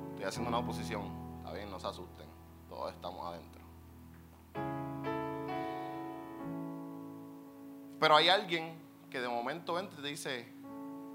Estoy 0.10 0.26
haciendo 0.26 0.50
una 0.50 0.58
oposición 0.58 1.04
bien, 1.54 1.70
no 1.70 1.80
se 1.80 1.88
asusten. 1.88 2.28
Todos 2.68 2.92
estamos 2.94 3.26
adentro. 3.28 3.62
Pero 8.00 8.16
hay 8.16 8.30
alguien 8.30 8.80
que 9.12 9.20
de 9.20 9.28
momento 9.28 9.78
entra 9.78 10.00
y 10.00 10.02
te 10.02 10.08
dice, 10.08 10.52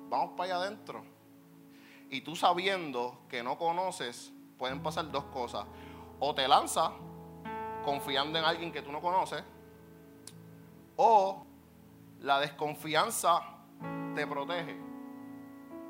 vamos 0.09 0.35
para 0.37 0.55
allá 0.55 0.67
adentro. 0.67 1.03
Y 2.11 2.21
tú 2.21 2.37
sabiendo 2.37 3.19
que 3.29 3.43
no 3.43 3.59
conoces, 3.59 4.33
pueden 4.57 4.83
pasar 4.83 5.11
dos 5.11 5.25
cosas. 5.25 5.67
O 6.21 6.33
te 6.33 6.47
lanza 6.47 6.93
confiando 7.85 8.39
en 8.39 8.45
alguien 8.45 8.71
que 8.71 8.83
tú 8.83 8.93
no 8.93 9.01
conoces, 9.01 9.43
o 10.97 11.45
la 12.21 12.41
desconfianza 12.41 13.41
te 14.15 14.27
protege. 14.27 14.77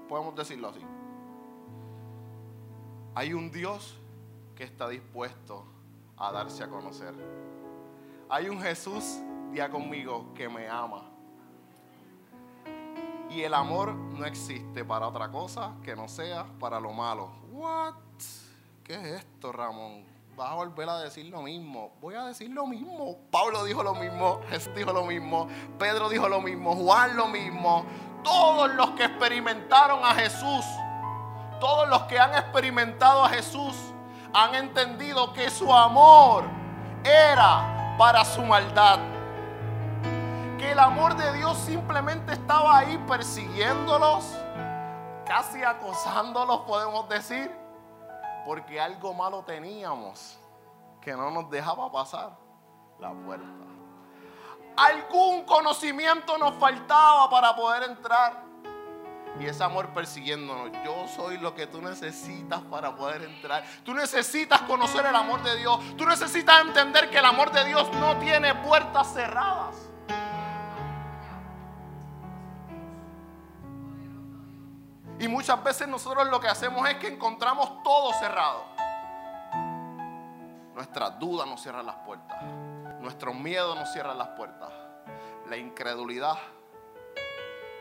Podemos 0.09 0.35
decirlo 0.35 0.69
así. 0.69 0.81
Hay 3.15 3.33
un 3.33 3.51
Dios 3.51 3.97
que 4.57 4.65
está 4.65 4.89
dispuesto 4.89 5.65
a 6.17 6.33
darse 6.33 6.65
a 6.65 6.69
conocer. 6.69 7.15
Hay 8.29 8.49
un 8.49 8.61
Jesús, 8.61 9.19
día 9.53 9.71
conmigo, 9.71 10.33
que 10.35 10.49
me 10.49 10.69
ama. 10.69 11.11
Y 13.31 13.43
el 13.43 13.55
amor 13.55 13.95
no 13.95 14.25
existe 14.25 14.85
para 14.85 15.09
otra 15.09 15.31
cosa 15.31 15.75
que 15.83 15.97
no 15.97 16.09
sea 16.09 16.47
para 16.59 16.81
lo 16.81 16.93
malo. 16.93 17.31
What? 17.51 17.95
¿Qué 18.85 18.95
es 18.95 19.25
esto, 19.25 19.51
Ramón? 19.51 20.14
Vas 20.37 20.51
a 20.51 20.55
volver 20.55 20.89
a 20.89 20.99
decir 20.99 21.27
lo 21.27 21.43
mismo. 21.43 21.93
Voy 22.01 22.17
a 22.17 22.25
decir 22.25 22.51
lo 22.51 22.67
mismo. 22.67 23.19
Pablo 23.31 23.63
dijo 23.63 23.85
lo 23.85 23.95
mismo, 23.95 24.41
Jesús 24.51 24.75
dijo 24.75 24.93
lo 24.93 25.05
mismo, 25.05 25.47
Pedro 25.79 26.09
dijo 26.09 26.29
lo 26.29 26.41
mismo, 26.41 26.75
Juan 26.75 27.17
lo 27.17 27.29
mismo. 27.29 27.87
Todos 28.25 28.75
los 28.75 28.91
que 28.91 29.05
experimentaron 29.05 30.05
a 30.05 30.13
Jesús, 30.15 30.65
todos 31.61 31.89
los 31.89 32.03
que 32.05 32.19
han 32.19 32.35
experimentado 32.35 33.25
a 33.25 33.29
Jesús, 33.29 33.77
han 34.33 34.57
entendido 34.57 35.33
que 35.33 35.49
su 35.51 35.73
amor 35.73 36.43
era 37.05 37.95
para 37.97 38.25
su 38.25 38.43
maldad. 38.43 38.99
Que 40.59 40.73
el 40.73 40.81
amor 40.81 41.17
de 41.17 41.33
Dios 41.35 41.57
simplemente 41.59 42.33
estaba 42.33 42.79
ahí 42.79 42.99
persiguiéndolos, 43.07 44.25
casi 45.27 45.63
acosándolos, 45.63 46.63
podemos 46.63 47.09
decir, 47.09 47.64
porque 48.45 48.81
algo 48.81 49.15
malo 49.15 49.43
teníamos 49.45 50.39
que 51.01 51.13
no 51.13 51.31
nos 51.31 51.51
dejaba 51.51 51.91
pasar 51.91 52.37
la 52.99 53.13
puerta. 53.13 53.47
Algún 54.77 55.45
conocimiento 55.45 56.37
nos 56.39 56.55
faltaba 56.57 57.31
para 57.31 57.55
poder 57.55 57.85
entrar 57.85 58.43
y 59.39 59.47
ese 59.47 59.65
amor 59.65 59.89
persiguiéndonos. 59.89 60.71
Yo 60.85 61.07
soy 61.09 61.39
lo 61.39 61.55
que 61.55 61.67
tú 61.67 61.83
necesitas 61.83 62.61
para 62.63 62.95
poder 62.95 63.23
entrar. 63.23 63.65
Tú 63.85 63.95
necesitas 63.95 64.63
conocer 64.63 65.05
el 65.07 65.15
amor 65.15 65.43
de 65.43 65.57
Dios. 65.57 65.79
Tú 65.97 66.07
necesitas 66.07 66.63
entender 66.63 67.11
que 67.11 67.19
el 67.19 67.25
amor 67.25 67.51
de 67.51 67.65
Dios 67.65 67.91
no 67.95 68.17
tiene 68.19 68.55
puertas 68.55 69.13
cerradas. 69.13 69.75
Y 75.25 75.29
muchas 75.29 75.65
veces 75.65 75.89
nosotros 75.89 76.29
lo 76.29 76.39
que 76.39 76.49
hacemos 76.49 76.87
es 76.87 76.97
que 76.97 77.09
encontramos 77.09 77.83
todo 77.83 78.13
cerrado. 78.13 78.63
Nuestras 80.75 81.19
dudas 81.19 81.49
nos 81.49 81.63
cierran 81.63 81.87
las 81.87 81.97
puertas. 82.05 82.43
Nuestros 83.01 83.35
miedos 83.35 83.75
nos 83.75 83.91
cierran 83.91 84.19
las 84.19 84.29
puertas. 84.29 84.71
la 85.49 85.57
incredulidad, 85.57 86.37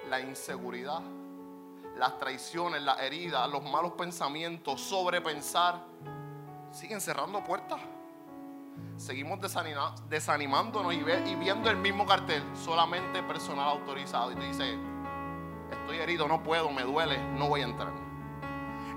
la 0.09 0.21
inseguridad, 0.21 1.01
las 1.97 2.17
traiciones, 2.17 2.81
las 2.81 3.01
heridas, 3.01 3.49
los 3.49 3.63
malos 3.63 3.91
pensamientos, 3.93 4.79
sobrepensar, 4.79 5.81
siguen 6.71 7.01
cerrando 7.01 7.43
puertas. 7.43 7.81
Seguimos 8.95 9.39
desanimándonos 10.07 10.93
y, 10.93 10.97
y 10.97 11.35
viendo 11.35 11.69
el 11.69 11.75
mismo 11.75 12.05
cartel, 12.05 12.41
solamente 12.55 13.21
personal 13.23 13.67
autorizado. 13.67 14.31
Y 14.31 14.35
te 14.35 14.45
dice, 14.45 14.92
estoy 15.73 15.97
herido, 15.97 16.27
no 16.27 16.43
puedo, 16.43 16.69
me 16.71 16.83
duele, 16.83 17.17
no 17.35 17.47
voy 17.47 17.61
a 17.61 17.65
entrar. 17.65 17.91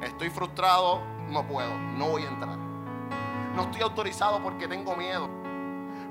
Estoy 0.03 0.31
frustrado, 0.31 1.01
no 1.29 1.47
puedo, 1.47 1.77
no 1.97 2.09
voy 2.09 2.23
a 2.23 2.29
entrar. 2.29 2.57
No 3.55 3.63
estoy 3.63 3.83
autorizado 3.83 4.43
porque 4.43 4.69
tengo 4.69 4.95
miedo. 4.95 5.29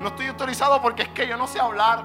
No 0.00 0.08
estoy 0.08 0.26
autorizado 0.26 0.82
porque 0.82 1.02
es 1.02 1.08
que 1.10 1.26
yo 1.26 1.36
no 1.36 1.46
sé 1.46 1.60
hablar. 1.60 2.04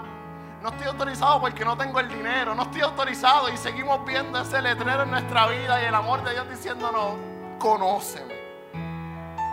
No 0.62 0.70
estoy 0.70 0.88
autorizado 0.88 1.42
porque 1.42 1.66
no 1.66 1.76
tengo 1.76 2.00
el 2.00 2.08
dinero. 2.08 2.54
No 2.54 2.64
estoy 2.64 2.82
autorizado 2.82 3.50
y 3.50 3.58
seguimos 3.58 4.06
viendo 4.06 4.40
ese 4.40 4.62
letrero 4.62 5.04
en 5.04 5.12
nuestra 5.12 5.48
vida 5.48 5.82
y 5.82 5.86
el 5.86 5.96
amor 5.96 6.24
de 6.24 6.34
Dios 6.34 6.50
diciéndonos, 6.50 7.16
conóceme. 7.58 8.36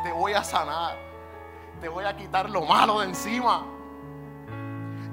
Te 0.05 0.12
voy 0.12 0.35
a 0.35 0.45
sanar. 0.45 0.97
Te 1.81 1.88
voy 1.88 2.05
a 2.05 2.15
quitar 2.15 2.50
lo 2.50 2.62
malo 2.67 3.00
de 3.00 3.07
encima. 3.07 3.65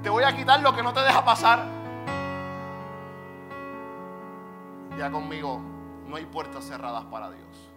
Te 0.02 0.10
voy 0.10 0.24
a 0.24 0.36
quitar 0.36 0.60
lo 0.60 0.74
que 0.74 0.82
no 0.82 0.92
te 0.92 1.00
deja 1.00 1.24
pasar. 1.24 1.75
Ya 4.98 5.10
conmigo, 5.10 5.60
no 6.06 6.16
hay 6.16 6.24
puertas 6.26 6.64
cerradas 6.64 7.04
para 7.06 7.30
Dios. 7.30 7.70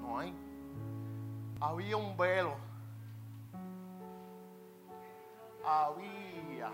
No 0.00 0.18
hay. 0.18 0.34
Había 1.60 1.96
un 1.96 2.16
velo 2.16 2.64
había. 5.66 6.70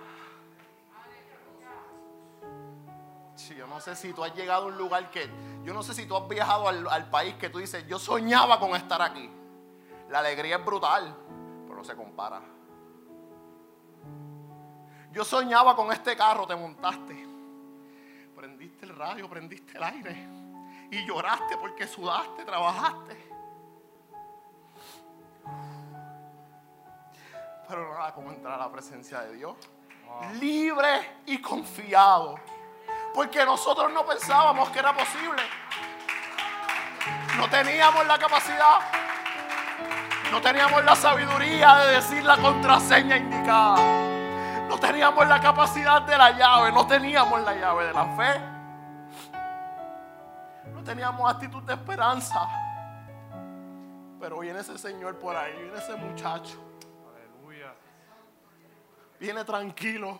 yo 3.56 3.66
no 3.66 3.80
sé 3.80 3.96
si 3.96 4.12
tú 4.12 4.22
has 4.22 4.34
llegado 4.34 4.64
a 4.64 4.66
un 4.66 4.78
lugar 4.78 5.10
que, 5.10 5.28
yo 5.64 5.74
no 5.74 5.82
sé 5.82 5.92
si 5.92 6.06
tú 6.06 6.16
has 6.16 6.28
viajado 6.28 6.68
al, 6.68 7.10
país 7.10 7.34
que 7.34 7.50
tú 7.50 7.58
dices, 7.58 7.84
yo 7.88 7.98
soñaba 7.98 8.60
con 8.60 8.76
estar 8.76 9.02
aquí. 9.02 9.28
La 10.08 10.20
alegría 10.20 10.56
es 10.56 10.64
brutal, 10.64 11.16
pero 11.64 11.76
no 11.76 11.84
se 11.84 11.96
compara. 11.96 12.40
Yo 15.12 15.24
soñaba 15.24 15.74
con 15.74 15.90
este 15.92 16.16
carro, 16.16 16.46
te 16.46 16.54
montaste. 16.54 17.29
Prendiste 18.40 18.86
el 18.86 18.96
radio, 18.96 19.28
prendiste 19.28 19.76
el 19.76 19.84
aire. 19.84 20.26
Y 20.90 21.04
lloraste 21.04 21.58
porque 21.58 21.86
sudaste, 21.86 22.42
trabajaste. 22.42 23.28
pero 27.68 27.92
nada 27.92 28.14
como 28.14 28.32
entrar 28.32 28.54
a 28.54 28.64
la 28.64 28.72
presencia 28.72 29.20
de 29.20 29.34
Dios. 29.34 29.56
Libre 30.40 31.18
y 31.26 31.38
confiado. 31.42 32.36
Porque 33.14 33.44
nosotros 33.44 33.92
no 33.92 34.06
pensábamos 34.06 34.70
que 34.70 34.78
era 34.78 34.94
posible. 34.94 35.42
No 37.36 37.46
teníamos 37.50 38.06
la 38.06 38.18
capacidad. 38.18 38.80
No 40.32 40.40
teníamos 40.40 40.82
la 40.82 40.96
sabiduría 40.96 41.76
de 41.76 41.96
decir 41.96 42.24
la 42.24 42.38
contraseña 42.38 43.18
indicada. 43.18 44.09
No 44.70 44.78
teníamos 44.80 45.28
la 45.28 45.38
capacidad 45.38 46.00
de 46.00 46.16
la 46.16 46.30
llave. 46.30 46.72
No 46.72 46.86
teníamos 46.86 47.42
la 47.42 47.54
llave 47.54 47.84
de 47.84 47.92
la 47.92 48.06
fe. 48.16 48.40
No 50.72 50.82
teníamos 50.82 51.30
actitud 51.30 51.62
de 51.64 51.74
esperanza. 51.74 52.48
Pero 54.18 54.38
viene 54.38 54.60
ese 54.60 54.78
señor 54.78 55.18
por 55.18 55.36
ahí, 55.36 55.52
viene 55.60 55.76
ese 55.76 55.94
muchacho 55.96 56.70
viene 59.20 59.44
tranquilo, 59.44 60.18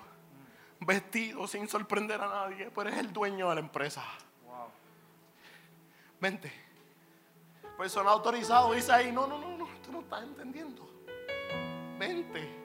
vestido, 0.80 1.48
sin 1.48 1.66
sorprender 1.66 2.20
a 2.20 2.28
nadie, 2.28 2.70
pero 2.70 2.90
es 2.90 2.98
el 2.98 3.12
dueño 3.12 3.48
de 3.48 3.54
la 3.56 3.60
empresa. 3.62 4.04
Vente. 6.20 6.52
Personal 7.78 8.12
autorizado 8.12 8.74
dice 8.74 8.92
ahí, 8.92 9.10
no, 9.10 9.26
no, 9.26 9.38
no, 9.38 9.56
no, 9.56 9.66
tú 9.82 9.90
no 9.90 10.00
estás 10.00 10.22
entendiendo. 10.22 10.86
Vente. 11.98 12.59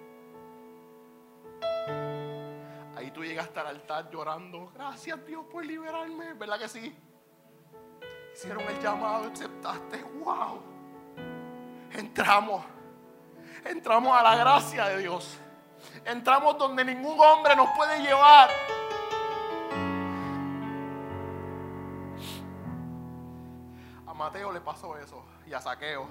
Ahí 2.95 3.11
tú 3.11 3.23
llegaste 3.23 3.59
al 3.59 3.67
altar 3.67 4.09
llorando, 4.09 4.71
gracias 4.73 5.25
Dios 5.25 5.45
por 5.51 5.65
liberarme, 5.65 6.33
¿verdad 6.33 6.59
que 6.59 6.69
sí? 6.69 6.95
Hicieron 8.33 8.63
el 8.63 8.79
llamado, 8.81 9.31
aceptaste, 9.31 10.03
wow. 10.19 10.61
Entramos, 11.91 12.65
entramos 13.63 14.17
a 14.17 14.23
la 14.23 14.35
gracia 14.35 14.87
de 14.87 14.99
Dios. 14.99 15.39
Entramos 16.03 16.57
donde 16.57 16.83
ningún 16.83 17.19
hombre 17.19 17.55
nos 17.55 17.69
puede 17.75 18.01
llevar. 18.01 18.49
A 24.05 24.13
Mateo 24.13 24.51
le 24.51 24.61
pasó 24.61 24.97
eso 24.97 25.23
y 25.45 25.53
a 25.53 25.61
Saqueo. 25.61 26.07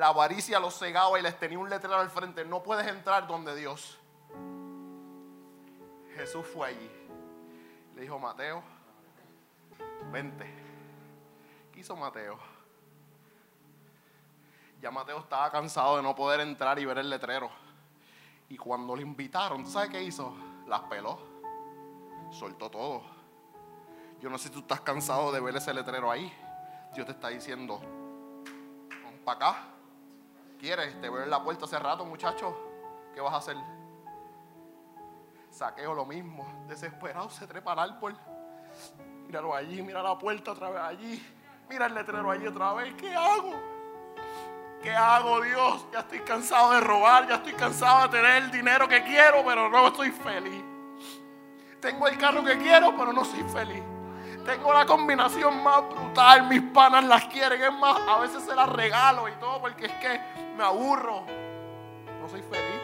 La 0.00 0.06
avaricia 0.06 0.58
los 0.58 0.78
cegaba 0.78 1.18
y 1.18 1.22
les 1.22 1.38
tenía 1.38 1.58
un 1.58 1.68
letrero 1.68 1.98
al 1.98 2.08
frente. 2.08 2.42
No 2.46 2.62
puedes 2.62 2.86
entrar 2.86 3.26
donde 3.26 3.54
Dios. 3.54 3.98
Jesús 6.16 6.46
fue 6.46 6.68
allí. 6.68 6.90
Le 7.94 8.00
dijo, 8.00 8.18
Mateo, 8.18 8.62
vente. 10.10 10.46
¿Qué 11.70 11.80
hizo 11.80 11.94
Mateo? 11.94 12.38
ya 14.80 14.90
Mateo 14.90 15.18
estaba 15.18 15.50
cansado 15.50 15.98
de 15.98 16.02
no 16.02 16.14
poder 16.16 16.40
entrar 16.40 16.78
y 16.78 16.86
ver 16.86 16.96
el 16.96 17.10
letrero. 17.10 17.50
Y 18.48 18.56
cuando 18.56 18.96
le 18.96 19.02
invitaron, 19.02 19.66
¿sabes 19.66 19.90
qué 19.90 20.02
hizo? 20.02 20.34
Las 20.66 20.80
peló. 20.84 21.18
Soltó 22.30 22.70
todo. 22.70 23.02
Yo 24.18 24.30
no 24.30 24.38
sé 24.38 24.48
si 24.48 24.54
tú 24.54 24.60
estás 24.60 24.80
cansado 24.80 25.30
de 25.30 25.40
ver 25.40 25.56
ese 25.56 25.74
letrero 25.74 26.10
ahí. 26.10 26.32
Dios 26.94 27.04
te 27.04 27.12
está 27.12 27.28
diciendo, 27.28 27.82
para 29.26 29.36
acá. 29.36 29.69
¿Quieres? 30.60 31.00
Te 31.00 31.08
veo 31.08 31.22
en 31.22 31.30
la 31.30 31.42
puerta 31.42 31.64
hace 31.64 31.78
rato, 31.78 32.04
muchacho. 32.04 32.54
¿Qué 33.14 33.20
vas 33.22 33.32
a 33.32 33.38
hacer? 33.38 33.56
Saqueo 35.48 35.94
lo 35.94 36.04
mismo. 36.04 36.46
Desesperado 36.68 37.30
se 37.30 37.46
trepa 37.46 37.72
al 37.72 37.78
árbol. 37.78 38.14
Míralo 39.26 39.54
allí, 39.54 39.80
mira 39.80 40.02
la 40.02 40.18
puerta 40.18 40.52
otra 40.52 40.68
vez 40.68 40.82
allí. 40.82 41.34
Mira 41.70 41.86
el 41.86 41.94
letrero 41.94 42.30
allí 42.30 42.46
otra 42.46 42.74
vez. 42.74 42.92
¿Qué 42.94 43.14
hago? 43.14 43.54
¿Qué 44.82 44.94
hago, 44.94 45.40
Dios? 45.40 45.86
Ya 45.92 46.00
estoy 46.00 46.20
cansado 46.20 46.72
de 46.72 46.80
robar, 46.80 47.26
ya 47.26 47.36
estoy 47.36 47.54
cansado 47.54 48.02
de 48.02 48.18
tener 48.18 48.42
el 48.42 48.50
dinero 48.50 48.86
que 48.86 49.02
quiero, 49.02 49.42
pero 49.46 49.70
no 49.70 49.88
estoy 49.88 50.10
feliz. 50.10 50.62
Tengo 51.80 52.06
el 52.06 52.18
carro 52.18 52.44
que 52.44 52.58
quiero, 52.58 52.94
pero 52.96 53.14
no 53.14 53.24
soy 53.24 53.42
feliz. 53.44 53.82
Tengo 54.44 54.72
la 54.72 54.86
combinación 54.86 55.62
más 55.62 55.88
brutal, 55.88 56.48
mis 56.48 56.62
panas 56.72 57.04
las 57.04 57.26
quieren, 57.26 57.62
es 57.62 57.72
más, 57.72 58.00
a 58.08 58.18
veces 58.20 58.42
se 58.42 58.54
las 58.54 58.68
regalo 58.68 59.28
y 59.28 59.32
todo 59.32 59.60
porque 59.60 59.86
es 59.86 59.92
que 59.92 60.20
me 60.56 60.64
aburro. 60.64 61.24
No 62.20 62.28
soy 62.28 62.42
feliz. 62.42 62.80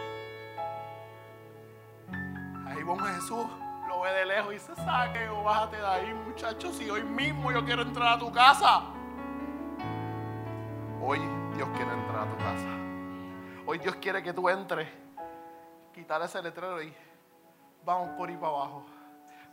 Ahí 2.66 2.82
vamos 2.82 3.08
Jesús, 3.10 3.46
lo 3.88 4.00
ve 4.02 4.12
de 4.12 4.26
lejos 4.26 4.54
y 4.54 4.58
se 4.58 4.74
saque 4.76 5.28
o 5.28 5.44
bájate 5.44 5.76
de 5.76 5.86
ahí, 5.86 6.14
muchachos, 6.26 6.76
si 6.76 6.90
hoy 6.90 7.02
mismo 7.02 7.50
yo 7.50 7.64
quiero 7.64 7.82
entrar 7.82 8.14
a 8.14 8.18
tu 8.18 8.30
casa. 8.30 8.82
Hoy 11.02 11.20
Dios 11.54 11.68
quiere 11.74 11.92
entrar 11.92 12.26
a 12.26 12.30
tu 12.30 12.36
casa. 12.36 12.68
Hoy 13.64 13.78
Dios 13.78 13.96
quiere 13.96 14.22
que 14.22 14.32
tú 14.32 14.48
entres, 14.48 14.88
quitar 15.94 16.20
ese 16.22 16.42
letrero 16.42 16.82
y 16.82 16.94
vamos 17.84 18.10
por 18.16 18.28
ahí 18.28 18.36
para 18.36 18.48
abajo. 18.48 18.95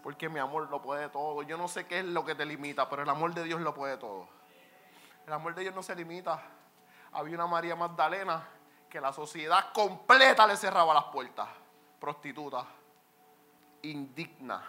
Porque 0.03 0.27
mi 0.27 0.39
amor 0.39 0.69
lo 0.69 0.81
puede 0.81 1.07
todo. 1.07 1.41
Yo 1.43 1.57
no 1.57 1.69
sé 1.69 1.87
qué 1.87 1.99
es 1.99 2.05
lo 2.05 2.25
que 2.25 2.35
te 2.35 2.45
limita, 2.45 2.89
pero 2.89 3.03
el 3.03 3.09
amor 3.09 3.33
de 3.33 3.43
Dios 3.45 3.61
lo 3.61 3.73
puede 3.73 3.97
todo. 3.97 4.27
El 5.25 5.31
amor 5.31 5.55
de 5.55 5.61
Dios 5.61 5.73
no 5.73 5.81
se 5.81 5.95
limita. 5.95 6.43
Había 7.13 7.35
una 7.35 7.47
María 7.47 7.75
Magdalena 7.75 8.45
que 8.89 8.99
la 8.99 9.13
sociedad 9.13 9.71
completa 9.73 10.45
le 10.45 10.57
cerraba 10.57 10.93
las 10.93 11.05
puertas. 11.05 11.47
Prostituta, 12.01 12.65
indigna, 13.81 14.61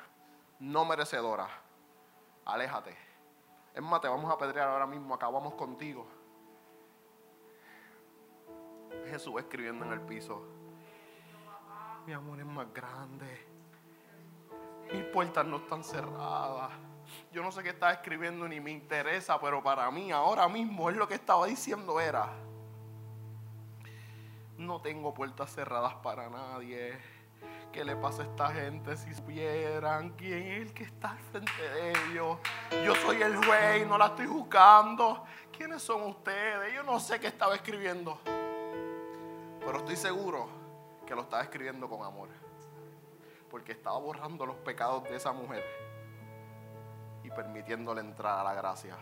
no 0.60 0.84
merecedora. 0.84 1.48
Aléjate. 2.44 2.96
Es 3.74 3.82
más, 3.82 4.00
te 4.00 4.06
vamos 4.06 4.30
a 4.30 4.34
apedrear 4.34 4.68
ahora 4.68 4.86
mismo, 4.86 5.14
acabamos 5.14 5.54
contigo. 5.54 6.06
Jesús 9.06 9.34
escribiendo 9.38 9.84
en 9.84 9.92
el 9.92 10.00
piso. 10.02 10.42
Mi 12.06 12.12
amor 12.12 12.38
es 12.38 12.46
más 12.46 12.72
grande. 12.72 13.53
Mis 14.94 15.04
puertas 15.04 15.44
no 15.44 15.56
están 15.56 15.82
cerradas. 15.82 16.70
Yo 17.32 17.42
no 17.42 17.50
sé 17.50 17.62
qué 17.62 17.70
estaba 17.70 17.92
escribiendo 17.92 18.46
ni 18.48 18.60
me 18.60 18.70
interesa, 18.70 19.40
pero 19.40 19.62
para 19.62 19.90
mí 19.90 20.12
ahora 20.12 20.48
mismo 20.48 20.88
es 20.88 20.96
lo 20.96 21.08
que 21.08 21.14
estaba 21.14 21.46
diciendo 21.46 22.00
era. 22.00 22.28
No 24.56 24.80
tengo 24.80 25.12
puertas 25.12 25.52
cerradas 25.52 25.94
para 25.96 26.28
nadie. 26.28 26.96
¿Qué 27.72 27.84
le 27.84 27.96
pasa 27.96 28.22
a 28.22 28.26
esta 28.26 28.52
gente 28.52 28.96
si 28.96 29.12
supieran 29.12 30.10
quién 30.10 30.46
es 30.46 30.62
el 30.62 30.72
que 30.72 30.84
está 30.84 31.10
al 31.10 31.18
frente 31.18 31.70
de 31.70 31.90
ellos? 31.90 32.38
Yo 32.84 32.94
soy 32.94 33.20
el 33.20 33.36
juez, 33.44 33.86
no 33.86 33.98
la 33.98 34.06
estoy 34.06 34.26
juzgando. 34.26 35.24
¿Quiénes 35.50 35.82
son 35.82 36.02
ustedes? 36.04 36.72
Yo 36.72 36.84
no 36.84 37.00
sé 37.00 37.18
qué 37.18 37.26
estaba 37.26 37.56
escribiendo 37.56 38.20
pero 39.64 39.78
estoy 39.78 39.96
seguro 39.96 40.46
que 41.06 41.14
lo 41.14 41.22
estaba 41.22 41.42
escribiendo 41.42 41.88
con 41.88 42.04
amor. 42.04 42.28
Porque 43.54 43.70
estaba 43.70 43.96
borrando 44.00 44.46
los 44.46 44.56
pecados 44.56 45.04
de 45.04 45.14
esa 45.14 45.30
mujer 45.30 45.64
y 47.22 47.30
permitiéndole 47.30 48.00
entrar 48.00 48.40
a 48.40 48.42
la 48.42 48.52
gracia. 48.52 48.96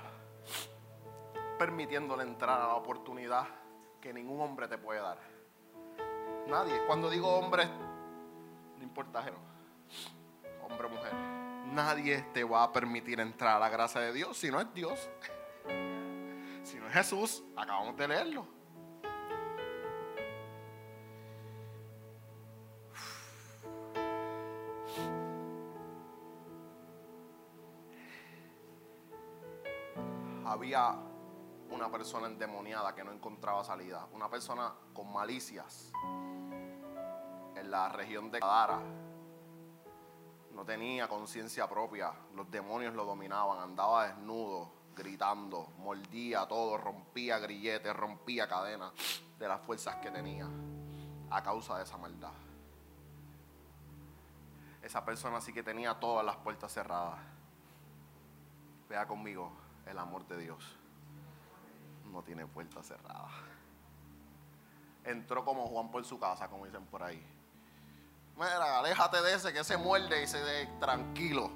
Permitiéndole 1.59 2.25
entrar 2.25 2.61
a 2.61 2.67
la 2.67 2.75
oportunidad 2.75 3.47
que 3.99 4.13
ningún 4.13 4.43
hombre 4.43 4.69
te 4.69 4.77
puede 4.77 5.01
dar. 5.01 5.17
Nadie. 6.49 6.85
Cuando 6.87 7.09
digo 7.09 7.35
hombre, 7.35 7.65
no 8.77 8.83
importa 8.83 9.23
género. 9.23 9.41
Hombre 10.63 10.87
o 10.87 10.91
mujer. 10.91 11.15
Nadie 11.73 12.21
te 12.35 12.45
va 12.45 12.65
a 12.65 12.73
permitir 12.73 13.21
entrar 13.21 13.57
a 13.57 13.59
la 13.59 13.71
gracia 13.71 14.03
de 14.03 14.13
Dios 14.13 14.37
si 14.37 14.51
no 14.51 14.61
es 14.61 14.75
Dios. 14.75 15.09
Si 16.63 16.79
no 16.79 16.89
es 16.89 16.93
Jesús, 16.93 17.43
acabamos 17.57 17.97
de 17.97 18.07
leerlo. 18.07 18.47
Había 30.63 30.95
una 31.71 31.91
persona 31.91 32.29
endemoniada 32.29 32.95
que 32.95 33.03
no 33.03 33.11
encontraba 33.11 33.65
salida, 33.65 34.07
una 34.13 34.31
persona 34.31 34.73
con 34.95 35.13
malicias 35.13 35.91
en 37.57 37.69
la 37.69 37.89
región 37.89 38.31
de 38.31 38.39
Cadara. 38.39 38.79
No 40.53 40.65
tenía 40.65 41.09
conciencia 41.09 41.69
propia, 41.69 42.13
los 42.37 42.49
demonios 42.49 42.95
lo 42.95 43.05
dominaban, 43.05 43.59
andaba 43.59 44.07
desnudo, 44.07 44.71
gritando, 44.95 45.73
mordía 45.79 46.47
todo, 46.47 46.79
rompía 46.79 47.41
grilletes, 47.41 47.97
rompía 47.97 48.47
cadenas 48.47 48.93
de 49.41 49.49
las 49.49 49.61
fuerzas 49.63 49.97
que 49.97 50.13
tenía 50.13 50.49
a 51.29 51.43
causa 51.43 51.77
de 51.79 51.83
esa 51.83 51.99
maldad. 51.99 52.35
Esa 54.81 55.05
persona 55.05 55.41
sí 55.41 55.53
que 55.53 55.65
tenía 55.65 55.99
todas 55.99 56.25
las 56.25 56.37
puertas 56.37 56.73
cerradas. 56.73 57.19
Vea 58.89 59.09
conmigo 59.09 59.62
el 59.87 59.99
amor 59.99 60.27
de 60.27 60.39
Dios 60.39 60.65
no 62.13 62.23
tiene 62.23 62.47
puerta 62.47 62.83
cerrada. 62.83 63.29
Entró 65.05 65.45
como 65.45 65.67
Juan 65.67 65.91
por 65.91 66.05
su 66.05 66.19
casa, 66.19 66.49
como 66.49 66.67
dicen 66.67 66.85
por 66.87 67.03
ahí. 67.03 67.25
Mira, 68.37 68.79
aléjate 68.79 69.21
de 69.23 69.35
ese 69.35 69.53
que 69.53 69.65
se 69.65 69.77
muerde 69.77 70.23
y 70.23 70.27
se 70.27 70.43
dé 70.43 70.67
tranquilo. 70.79 71.51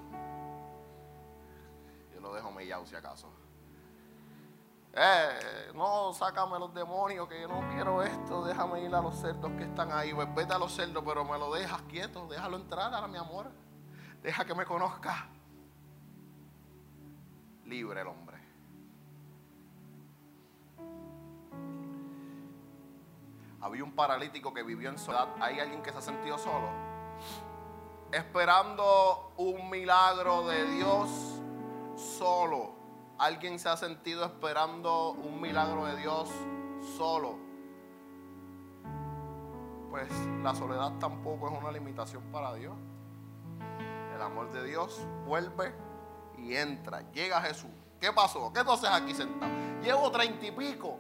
Yo 2.14 2.20
lo 2.20 2.34
dejo 2.34 2.50
mellado 2.50 2.86
si 2.86 2.96
acaso. 2.96 3.30
Eh, 4.92 5.72
no, 5.74 6.14
sácame 6.14 6.58
los 6.58 6.72
demonios, 6.72 7.28
que 7.28 7.42
yo 7.42 7.48
no 7.48 7.68
quiero 7.70 8.02
esto. 8.02 8.44
Déjame 8.44 8.80
ir 8.80 8.94
a 8.94 9.02
los 9.02 9.14
cerdos 9.16 9.52
que 9.52 9.64
están 9.64 9.92
ahí. 9.92 10.12
Pues 10.12 10.34
vete 10.34 10.54
a 10.54 10.58
los 10.58 10.74
cerdos, 10.74 11.04
pero 11.06 11.24
me 11.24 11.38
lo 11.38 11.52
dejas 11.52 11.82
quieto. 11.82 12.26
Déjalo 12.28 12.56
entrar 12.56 12.92
a 12.94 13.06
mi 13.06 13.18
amor. 13.18 13.50
Deja 14.22 14.44
que 14.44 14.54
me 14.54 14.64
conozca. 14.64 15.28
Libre 17.66 18.00
el 18.00 18.06
hombre. 18.06 18.36
Había 23.60 23.82
un 23.82 23.92
paralítico 23.92 24.54
que 24.54 24.62
vivió 24.62 24.88
en 24.88 24.98
soledad. 24.98 25.28
¿Hay 25.40 25.58
alguien 25.58 25.82
que 25.82 25.90
se 25.90 25.98
ha 25.98 26.02
sentido 26.02 26.38
solo? 26.38 26.68
Esperando 28.12 29.32
un 29.36 29.68
milagro 29.68 30.46
de 30.46 30.64
Dios 30.76 31.10
solo. 31.96 32.76
¿Alguien 33.18 33.58
se 33.58 33.68
ha 33.68 33.76
sentido 33.76 34.24
esperando 34.24 35.10
un 35.10 35.40
milagro 35.40 35.86
de 35.86 35.96
Dios 35.96 36.30
solo? 36.96 37.36
Pues 39.90 40.08
la 40.42 40.54
soledad 40.54 40.92
tampoco 41.00 41.48
es 41.48 41.58
una 41.58 41.72
limitación 41.72 42.22
para 42.30 42.54
Dios. 42.54 42.76
El 44.14 44.22
amor 44.22 44.52
de 44.52 44.64
Dios 44.64 45.00
vuelve 45.26 45.74
entra. 46.54 47.00
Llega 47.12 47.40
Jesús. 47.40 47.70
¿Qué 47.98 48.12
pasó? 48.12 48.52
¿Qué 48.52 48.62
tú 48.62 48.72
haces 48.72 48.90
aquí 48.90 49.14
sentado? 49.14 49.50
Llevo 49.82 50.10
treinta 50.10 50.44
y 50.44 50.50
pico 50.50 50.98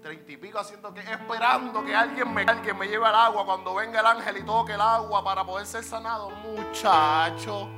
treinta 0.00 0.32
y 0.32 0.36
pico 0.36 0.58
haciendo 0.58 0.92
que, 0.94 1.00
esperando 1.00 1.84
que 1.84 1.94
alguien 1.94 2.32
me, 2.32 2.42
alguien 2.42 2.76
me 2.78 2.86
lleve 2.86 3.06
al 3.06 3.14
agua 3.14 3.44
cuando 3.44 3.74
venga 3.74 4.00
el 4.00 4.06
ángel 4.06 4.38
y 4.38 4.42
toque 4.42 4.72
el 4.72 4.80
agua 4.80 5.22
para 5.22 5.44
poder 5.44 5.66
ser 5.66 5.84
sanado. 5.84 6.30
Muchacho. 6.30 7.68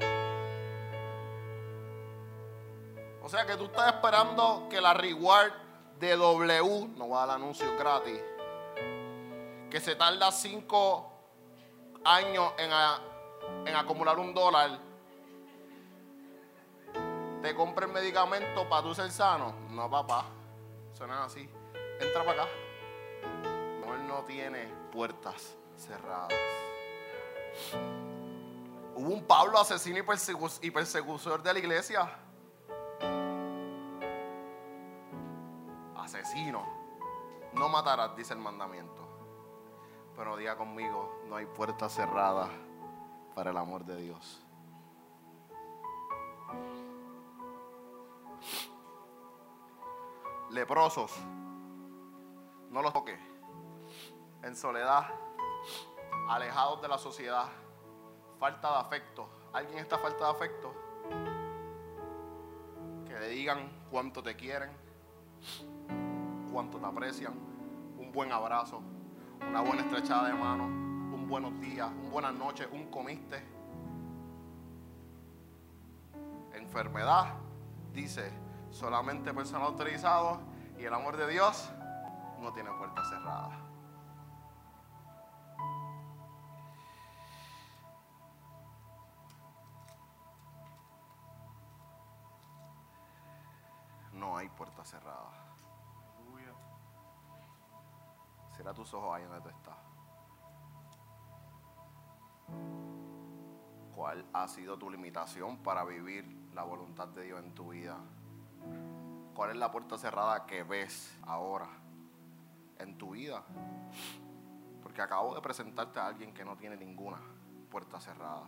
O 3.22 3.28
sea 3.28 3.46
que 3.46 3.56
tú 3.56 3.64
estás 3.64 3.94
esperando 3.94 4.66
que 4.70 4.80
la 4.80 4.94
reward 4.94 5.52
de 5.98 6.16
W, 6.16 6.88
no 6.96 7.08
va 7.08 7.24
a 7.24 7.26
dar 7.26 7.36
anuncio 7.36 7.76
gratis, 7.78 8.20
que 9.70 9.80
se 9.80 9.94
tarda 9.94 10.30
cinco 10.32 11.12
años 12.04 12.52
en, 12.58 12.70
en 13.66 13.76
acumular 13.76 14.18
un 14.18 14.34
dólar, 14.34 14.78
te 17.42 17.54
compre 17.54 17.86
el 17.86 17.92
medicamento 17.92 18.68
para 18.68 18.82
tú 18.82 18.94
ser 18.94 19.10
sano. 19.10 19.52
No, 19.70 19.90
papá, 19.90 20.24
suena 20.94 21.24
así 21.24 21.48
entra 22.02 22.24
para 22.24 22.42
acá. 22.42 22.52
No, 23.80 23.94
él 23.94 24.06
no 24.06 24.22
tiene 24.24 24.66
puertas 24.92 25.56
cerradas. 25.76 26.32
Hubo 28.94 29.08
un 29.08 29.24
Pablo 29.24 29.58
asesino 29.58 29.98
y, 29.98 30.70
perseguidor 30.70 31.42
de 31.42 31.52
la 31.52 31.58
iglesia. 31.58 32.10
Asesino. 35.96 36.66
No 37.54 37.68
matarás, 37.68 38.16
dice 38.16 38.34
el 38.34 38.40
mandamiento. 38.40 39.02
Pero 40.16 40.36
diga 40.36 40.56
conmigo, 40.56 41.22
no 41.28 41.36
hay 41.36 41.46
puertas 41.46 41.94
cerradas 41.94 42.48
para 43.34 43.50
el 43.50 43.56
amor 43.56 43.84
de 43.84 43.96
Dios. 43.96 44.42
Leprosos 50.50 51.12
no 52.70 52.82
los 52.82 52.92
toque. 52.92 53.18
En 54.42 54.56
soledad, 54.56 55.06
alejados 56.28 56.82
de 56.82 56.88
la 56.88 56.98
sociedad, 56.98 57.46
falta 58.38 58.70
de 58.72 58.78
afecto. 58.78 59.28
¿Alguien 59.52 59.78
está 59.78 59.98
falta 59.98 60.24
de 60.24 60.30
afecto? 60.30 60.74
Que 63.06 63.18
le 63.20 63.28
digan 63.28 63.70
cuánto 63.90 64.22
te 64.22 64.34
quieren, 64.34 64.70
cuánto 66.50 66.78
te 66.78 66.86
aprecian, 66.86 67.34
un 67.98 68.10
buen 68.10 68.32
abrazo, 68.32 68.82
una 69.46 69.60
buena 69.60 69.82
estrechada 69.82 70.28
de 70.28 70.34
mano, 70.34 70.64
un 70.64 71.28
buenos 71.28 71.60
días, 71.60 71.90
un 71.90 72.10
buenas 72.10 72.34
noches, 72.34 72.66
un 72.72 72.90
comiste. 72.90 73.42
Enfermedad, 76.54 77.34
dice, 77.92 78.32
solamente 78.70 79.32
personal 79.34 79.68
autorizado 79.68 80.40
y 80.78 80.84
el 80.84 80.94
amor 80.94 81.16
de 81.16 81.28
Dios 81.28 81.70
no 82.40 82.52
tiene 82.52 82.70
puerta 82.72 83.04
cerrada. 83.04 83.58
No 94.12 94.36
hay 94.36 94.48
puerta 94.50 94.84
cerrada. 94.84 95.42
Cierra 98.54 98.74
tus 98.74 98.92
ojos 98.92 99.16
ahí 99.16 99.24
donde 99.24 99.40
tú 99.40 99.48
estás. 99.48 99.76
¿Cuál 103.94 104.26
ha 104.32 104.46
sido 104.48 104.78
tu 104.78 104.90
limitación 104.90 105.62
para 105.62 105.84
vivir 105.84 106.41
la 106.54 106.64
voluntad 106.64 107.08
de 107.08 107.24
Dios 107.24 107.40
en 107.42 107.54
tu 107.54 107.70
vida? 107.70 107.98
¿Cuál 109.34 109.50
es 109.50 109.56
la 109.56 109.70
puerta 109.70 109.98
cerrada 109.98 110.46
que 110.46 110.62
ves 110.62 111.16
ahora? 111.22 111.68
en 112.82 112.98
tu 112.98 113.12
vida. 113.12 113.42
Porque 114.82 115.00
acabo 115.00 115.34
de 115.34 115.40
presentarte 115.40 115.98
a 115.98 116.06
alguien 116.06 116.34
que 116.34 116.44
no 116.44 116.56
tiene 116.56 116.76
ninguna 116.76 117.18
puerta 117.70 118.00
cerrada. 118.00 118.44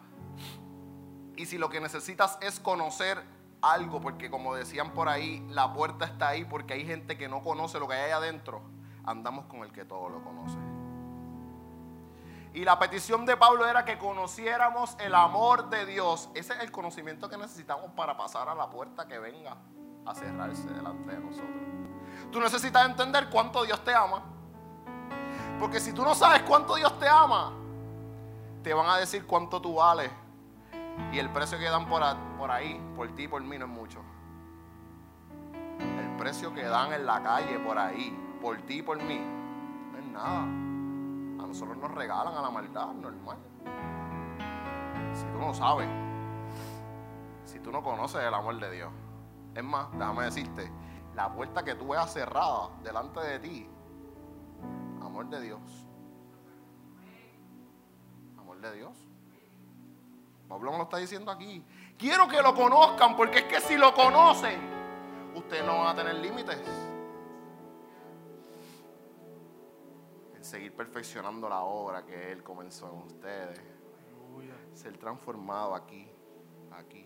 Y 1.36 1.46
si 1.46 1.58
lo 1.58 1.68
que 1.68 1.80
necesitas 1.80 2.38
es 2.40 2.60
conocer 2.60 3.22
algo, 3.62 4.00
porque 4.00 4.30
como 4.30 4.54
decían 4.54 4.92
por 4.92 5.08
ahí, 5.08 5.44
la 5.50 5.72
puerta 5.72 6.04
está 6.04 6.28
ahí 6.28 6.44
porque 6.44 6.74
hay 6.74 6.84
gente 6.84 7.16
que 7.16 7.28
no 7.28 7.42
conoce 7.42 7.78
lo 7.80 7.88
que 7.88 7.94
hay 7.94 8.10
adentro, 8.10 8.62
andamos 9.04 9.46
con 9.46 9.60
el 9.60 9.72
que 9.72 9.84
todo 9.84 10.08
lo 10.10 10.22
conoce. 10.22 10.58
Y 12.54 12.64
la 12.64 12.78
petición 12.78 13.26
de 13.26 13.36
Pablo 13.36 13.66
era 13.66 13.84
que 13.84 13.98
conociéramos 13.98 14.96
el 15.00 15.12
amor 15.16 15.68
de 15.70 15.84
Dios. 15.86 16.30
Ese 16.34 16.52
es 16.52 16.60
el 16.60 16.70
conocimiento 16.70 17.28
que 17.28 17.36
necesitamos 17.36 17.90
para 17.96 18.16
pasar 18.16 18.48
a 18.48 18.54
la 18.54 18.70
puerta 18.70 19.08
que 19.08 19.18
venga 19.18 19.56
a 20.06 20.14
cerrarse 20.14 20.68
delante 20.68 21.10
de 21.10 21.18
nosotros. 21.18 21.50
Tú 22.30 22.38
necesitas 22.38 22.88
entender 22.88 23.28
cuánto 23.28 23.64
Dios 23.64 23.82
te 23.82 23.92
ama. 23.92 24.22
Porque 25.58 25.80
si 25.80 25.92
tú 25.92 26.04
no 26.04 26.14
sabes 26.14 26.42
cuánto 26.42 26.76
Dios 26.76 26.96
te 27.00 27.08
ama, 27.08 27.52
te 28.62 28.72
van 28.72 28.88
a 28.88 28.98
decir 28.98 29.26
cuánto 29.26 29.60
tú 29.60 29.74
vales. 29.74 30.12
Y 31.12 31.18
el 31.18 31.30
precio 31.30 31.58
que 31.58 31.64
dan 31.64 31.88
por, 31.88 32.04
ahí, 32.52 32.80
por 32.94 33.08
ti 33.16 33.24
y 33.24 33.28
por 33.28 33.42
mí, 33.42 33.58
no 33.58 33.64
es 33.64 33.70
mucho. 33.70 34.00
El 35.80 36.16
precio 36.16 36.54
que 36.54 36.62
dan 36.62 36.92
en 36.92 37.04
la 37.04 37.20
calle 37.20 37.58
por 37.58 37.76
ahí, 37.76 38.16
por 38.40 38.58
ti 38.58 38.78
y 38.78 38.82
por 38.82 38.96
mí, 39.02 39.18
no 39.90 39.98
es 39.98 40.04
nada. 40.04 40.63
Nosotros 41.36 41.76
nos 41.76 41.90
regalan 41.92 42.34
a 42.34 42.42
la 42.42 42.50
maldad, 42.50 42.92
normal. 42.94 43.38
Si 45.12 45.24
tú 45.26 45.38
no 45.38 45.54
sabes, 45.54 45.88
si 47.44 47.60
tú 47.60 47.70
no 47.70 47.82
conoces 47.82 48.22
el 48.22 48.34
amor 48.34 48.58
de 48.58 48.70
Dios, 48.70 48.92
es 49.54 49.62
más, 49.62 49.90
déjame 49.92 50.24
decirte, 50.24 50.70
la 51.14 51.32
puerta 51.32 51.62
que 51.62 51.74
tú 51.74 51.88
veas 51.88 52.12
cerrada 52.12 52.70
delante 52.82 53.20
de 53.20 53.38
ti, 53.38 53.68
amor 55.00 55.26
de 55.26 55.40
Dios. 55.40 55.60
Amor 58.38 58.60
de 58.60 58.72
Dios. 58.74 58.92
Pablo 60.48 60.72
me 60.72 60.78
lo 60.78 60.84
está 60.84 60.96
diciendo 60.96 61.30
aquí. 61.30 61.64
Quiero 61.96 62.28
que 62.28 62.42
lo 62.42 62.54
conozcan 62.54 63.16
porque 63.16 63.38
es 63.38 63.44
que 63.44 63.60
si 63.60 63.76
lo 63.76 63.94
conocen, 63.94 64.60
ustedes 65.34 65.64
no 65.64 65.78
van 65.78 65.86
a 65.86 65.94
tener 65.94 66.16
límites. 66.16 66.58
Seguir 70.54 70.72
perfeccionando 70.72 71.48
la 71.48 71.62
obra 71.62 72.06
que 72.06 72.30
Él 72.30 72.44
comenzó 72.44 72.88
en 72.88 73.02
ustedes. 73.02 73.60
Ser 74.72 74.96
transformado 74.98 75.74
aquí, 75.74 76.08
aquí. 76.70 77.04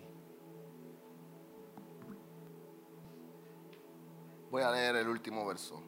Voy 4.50 4.62
a 4.62 4.70
leer 4.70 4.96
el 4.96 5.08
último 5.08 5.46
verso. 5.46 5.82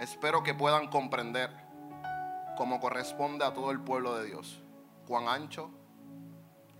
Espero 0.00 0.42
que 0.42 0.52
puedan 0.52 0.88
comprender, 0.88 1.50
como 2.58 2.78
corresponde 2.78 3.46
a 3.46 3.54
todo 3.54 3.70
el 3.70 3.80
pueblo 3.80 4.18
de 4.18 4.26
Dios, 4.26 4.62
cuán 5.06 5.28
ancho, 5.28 5.70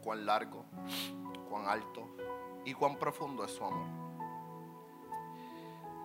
cuán 0.03 0.27
largo, 0.27 0.67
cuán 1.49 1.67
alto 1.67 2.20
y 2.65 2.75
cuán 2.75 2.97
profundo 2.97 3.45
es 3.45 3.53
su 3.53 3.65
amor. 3.65 3.87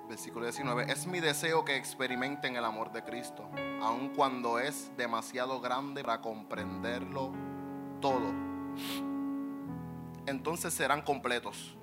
Versículo 0.08 0.46
19. 0.46 0.92
Es 0.92 1.08
mi 1.08 1.20
deseo 1.20 1.66
que 1.66 1.76
experimenten 1.76 2.56
el 2.56 2.64
amor 2.64 2.92
de 2.92 3.04
Cristo, 3.04 3.50
aun 3.82 4.10
cuando 4.10 4.60
es 4.60 4.96
demasiado 4.98 5.60
grande 5.62 6.04
para 6.04 6.22
comprenderlo 6.22 7.32
todo. 8.02 8.32
Entonces 10.28 10.74
serán 10.74 11.02
completos, 11.02 11.76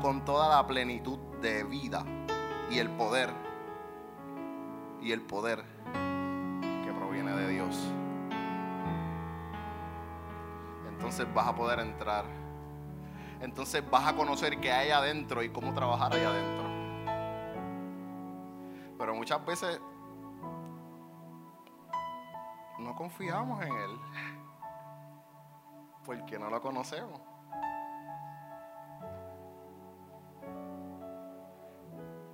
con 0.00 0.24
toda 0.24 0.48
la 0.56 0.66
plenitud 0.66 1.18
de 1.40 1.64
vida 1.64 2.04
y 2.70 2.78
el 2.78 2.90
poder 2.90 3.30
y 5.00 5.12
el 5.12 5.20
poder 5.20 5.64
que 6.84 6.92
proviene 6.92 7.32
de 7.32 7.48
Dios. 7.48 7.76
Entonces 10.88 11.26
vas 11.34 11.48
a 11.48 11.54
poder 11.54 11.80
entrar. 11.80 12.41
Entonces 13.42 13.88
vas 13.90 14.06
a 14.06 14.16
conocer 14.16 14.58
qué 14.60 14.72
hay 14.72 14.90
adentro 14.90 15.42
y 15.42 15.50
cómo 15.50 15.74
trabajar 15.74 16.14
ahí 16.14 16.24
adentro. 16.24 16.64
Pero 18.96 19.14
muchas 19.14 19.44
veces 19.44 19.80
no 22.78 22.94
confiamos 22.94 23.62
en 23.64 23.72
Él 23.72 23.98
porque 26.04 26.38
no 26.38 26.48
lo 26.48 26.60
conocemos. 26.60 27.20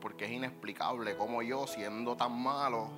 porque 0.01 0.25
es 0.25 0.31
inexplicable 0.31 1.17
como 1.17 1.43
yo, 1.43 1.67
siendo 1.67 2.17
tan 2.17 2.33
malo, 2.41 2.89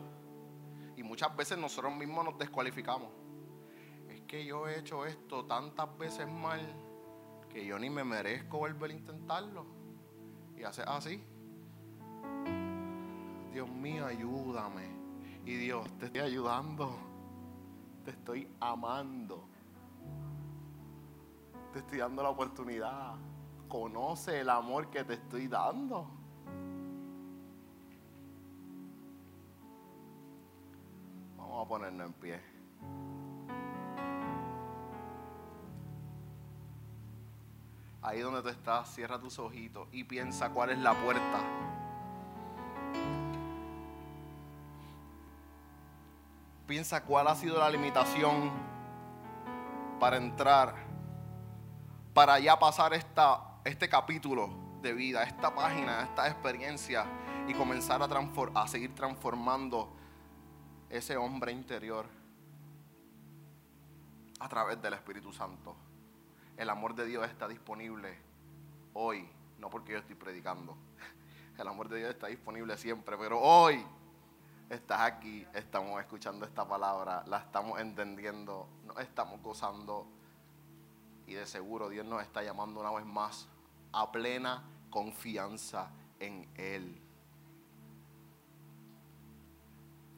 y 0.96 1.02
muchas 1.02 1.34
veces 1.34 1.58
nosotros 1.58 1.94
mismos 1.94 2.24
nos 2.24 2.38
descualificamos. 2.38 3.08
Es 4.08 4.20
que 4.22 4.44
yo 4.44 4.68
he 4.68 4.78
hecho 4.78 5.04
esto 5.06 5.44
tantas 5.44 5.96
veces 5.98 6.28
mal 6.28 6.60
que 7.52 7.66
yo 7.66 7.78
ni 7.78 7.90
me 7.90 8.04
merezco 8.04 8.58
volver 8.58 8.90
a 8.90 8.94
intentarlo. 8.94 9.66
Y 10.56 10.62
hace 10.62 10.82
así. 10.82 11.22
Dios 13.52 13.68
mío, 13.68 14.06
ayúdame. 14.06 14.88
Y 15.44 15.54
Dios, 15.56 15.86
te 15.98 16.06
estoy 16.06 16.20
ayudando. 16.20 16.96
Te 18.04 18.12
estoy 18.12 18.48
amando. 18.60 19.48
Te 21.72 21.80
estoy 21.80 21.98
dando 21.98 22.22
la 22.22 22.30
oportunidad. 22.30 23.14
Conoce 23.68 24.40
el 24.40 24.50
amor 24.50 24.90
que 24.90 25.04
te 25.04 25.14
estoy 25.14 25.48
dando. 25.48 26.08
Vamos 31.36 31.64
a 31.64 31.68
ponernos 31.68 32.06
en 32.06 32.12
pie. 32.14 32.59
Ahí 38.02 38.20
donde 38.20 38.42
tú 38.42 38.48
estás, 38.48 38.94
cierra 38.94 39.18
tus 39.18 39.38
ojitos 39.38 39.88
y 39.92 40.04
piensa 40.04 40.50
cuál 40.50 40.70
es 40.70 40.78
la 40.78 40.94
puerta. 40.94 41.40
Piensa 46.66 47.04
cuál 47.04 47.28
ha 47.28 47.34
sido 47.34 47.58
la 47.58 47.68
limitación 47.68 48.50
para 49.98 50.16
entrar, 50.16 50.74
para 52.14 52.38
ya 52.38 52.58
pasar 52.58 52.94
esta, 52.94 53.58
este 53.64 53.88
capítulo 53.88 54.48
de 54.80 54.94
vida, 54.94 55.22
esta 55.24 55.54
página, 55.54 56.02
esta 56.02 56.26
experiencia 56.26 57.04
y 57.46 57.54
comenzar 57.54 58.00
a, 58.02 58.60
a 58.62 58.68
seguir 58.68 58.94
transformando 58.94 59.92
ese 60.88 61.16
hombre 61.16 61.52
interior 61.52 62.06
a 64.38 64.48
través 64.48 64.80
del 64.80 64.94
Espíritu 64.94 65.32
Santo. 65.32 65.76
El 66.60 66.68
amor 66.68 66.94
de 66.94 67.06
Dios 67.06 67.26
está 67.26 67.48
disponible 67.48 68.18
hoy, 68.92 69.26
no 69.56 69.70
porque 69.70 69.92
yo 69.92 69.98
estoy 69.98 70.14
predicando. 70.14 70.76
El 71.58 71.66
amor 71.66 71.88
de 71.88 71.96
Dios 71.96 72.10
está 72.10 72.26
disponible 72.26 72.76
siempre, 72.76 73.16
pero 73.16 73.40
hoy 73.40 73.82
estás 74.68 75.00
aquí, 75.00 75.46
estamos 75.54 75.98
escuchando 76.02 76.44
esta 76.44 76.68
palabra, 76.68 77.24
la 77.28 77.38
estamos 77.38 77.80
entendiendo, 77.80 78.68
nos 78.84 78.98
estamos 78.98 79.40
gozando 79.40 80.06
y 81.26 81.32
de 81.32 81.46
seguro 81.46 81.88
Dios 81.88 82.04
nos 82.04 82.20
está 82.20 82.42
llamando 82.42 82.80
una 82.80 82.90
vez 82.90 83.06
más 83.06 83.48
a 83.92 84.12
plena 84.12 84.62
confianza 84.90 85.90
en 86.18 86.46
Él. 86.56 87.00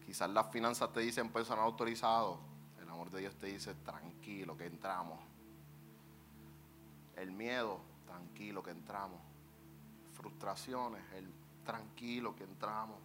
Quizás 0.05 0.29
las 0.29 0.51
finanzas 0.51 0.93
te 0.93 0.99
dicen 0.99 1.31
personal 1.31 1.67
autorizado. 1.67 2.41
El 2.81 2.89
amor 2.89 3.13
de 3.13 3.21
Dios 3.21 3.37
te 3.37 3.47
dice 3.47 3.77
tranquilo 3.77 4.57
que 4.57 4.67
entramos. 4.67 5.32
El 7.23 7.31
miedo, 7.31 7.79
tranquilo 8.05 8.65
que 8.65 8.73
entramos. 8.73 9.21
Frustraciones, 10.13 11.01
el 11.13 11.33
tranquilo 11.65 12.35
que 12.35 12.43
entramos. 12.43 12.99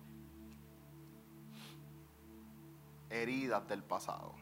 Heridas 3.11 3.67
del 3.67 3.83
pasado, 3.83 4.33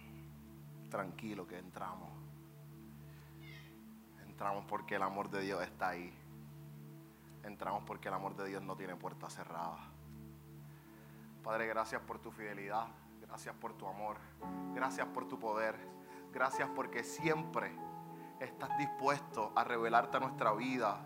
tranquilo 0.90 1.46
que 1.46 1.58
entramos. 1.58 2.10
Entramos 4.26 4.64
porque 4.66 4.96
el 4.96 5.04
amor 5.04 5.30
de 5.30 5.42
Dios 5.42 5.62
está 5.62 5.90
ahí. 5.90 6.14
Entramos 7.44 7.84
porque 7.86 8.08
el 8.08 8.14
amor 8.14 8.34
de 8.38 8.48
Dios 8.48 8.64
no 8.64 8.78
tiene 8.78 8.96
puertas 8.96 9.36
cerradas. 9.36 9.82
Padre, 11.44 11.68
gracias 11.68 12.02
por 12.02 12.20
tu 12.20 12.32
fidelidad, 12.32 12.88
gracias 13.20 13.54
por 13.56 13.74
tu 13.74 13.86
amor, 13.90 14.16
gracias 14.74 15.06
por 15.08 15.28
tu 15.28 15.38
poder, 15.38 15.76
gracias 16.32 16.70
porque 16.70 17.04
siempre 17.04 17.76
estás 18.40 18.78
dispuesto 18.78 19.52
a 19.56 19.64
revelarte 19.64 20.18
a 20.18 20.20
nuestra 20.20 20.54
vida, 20.54 20.98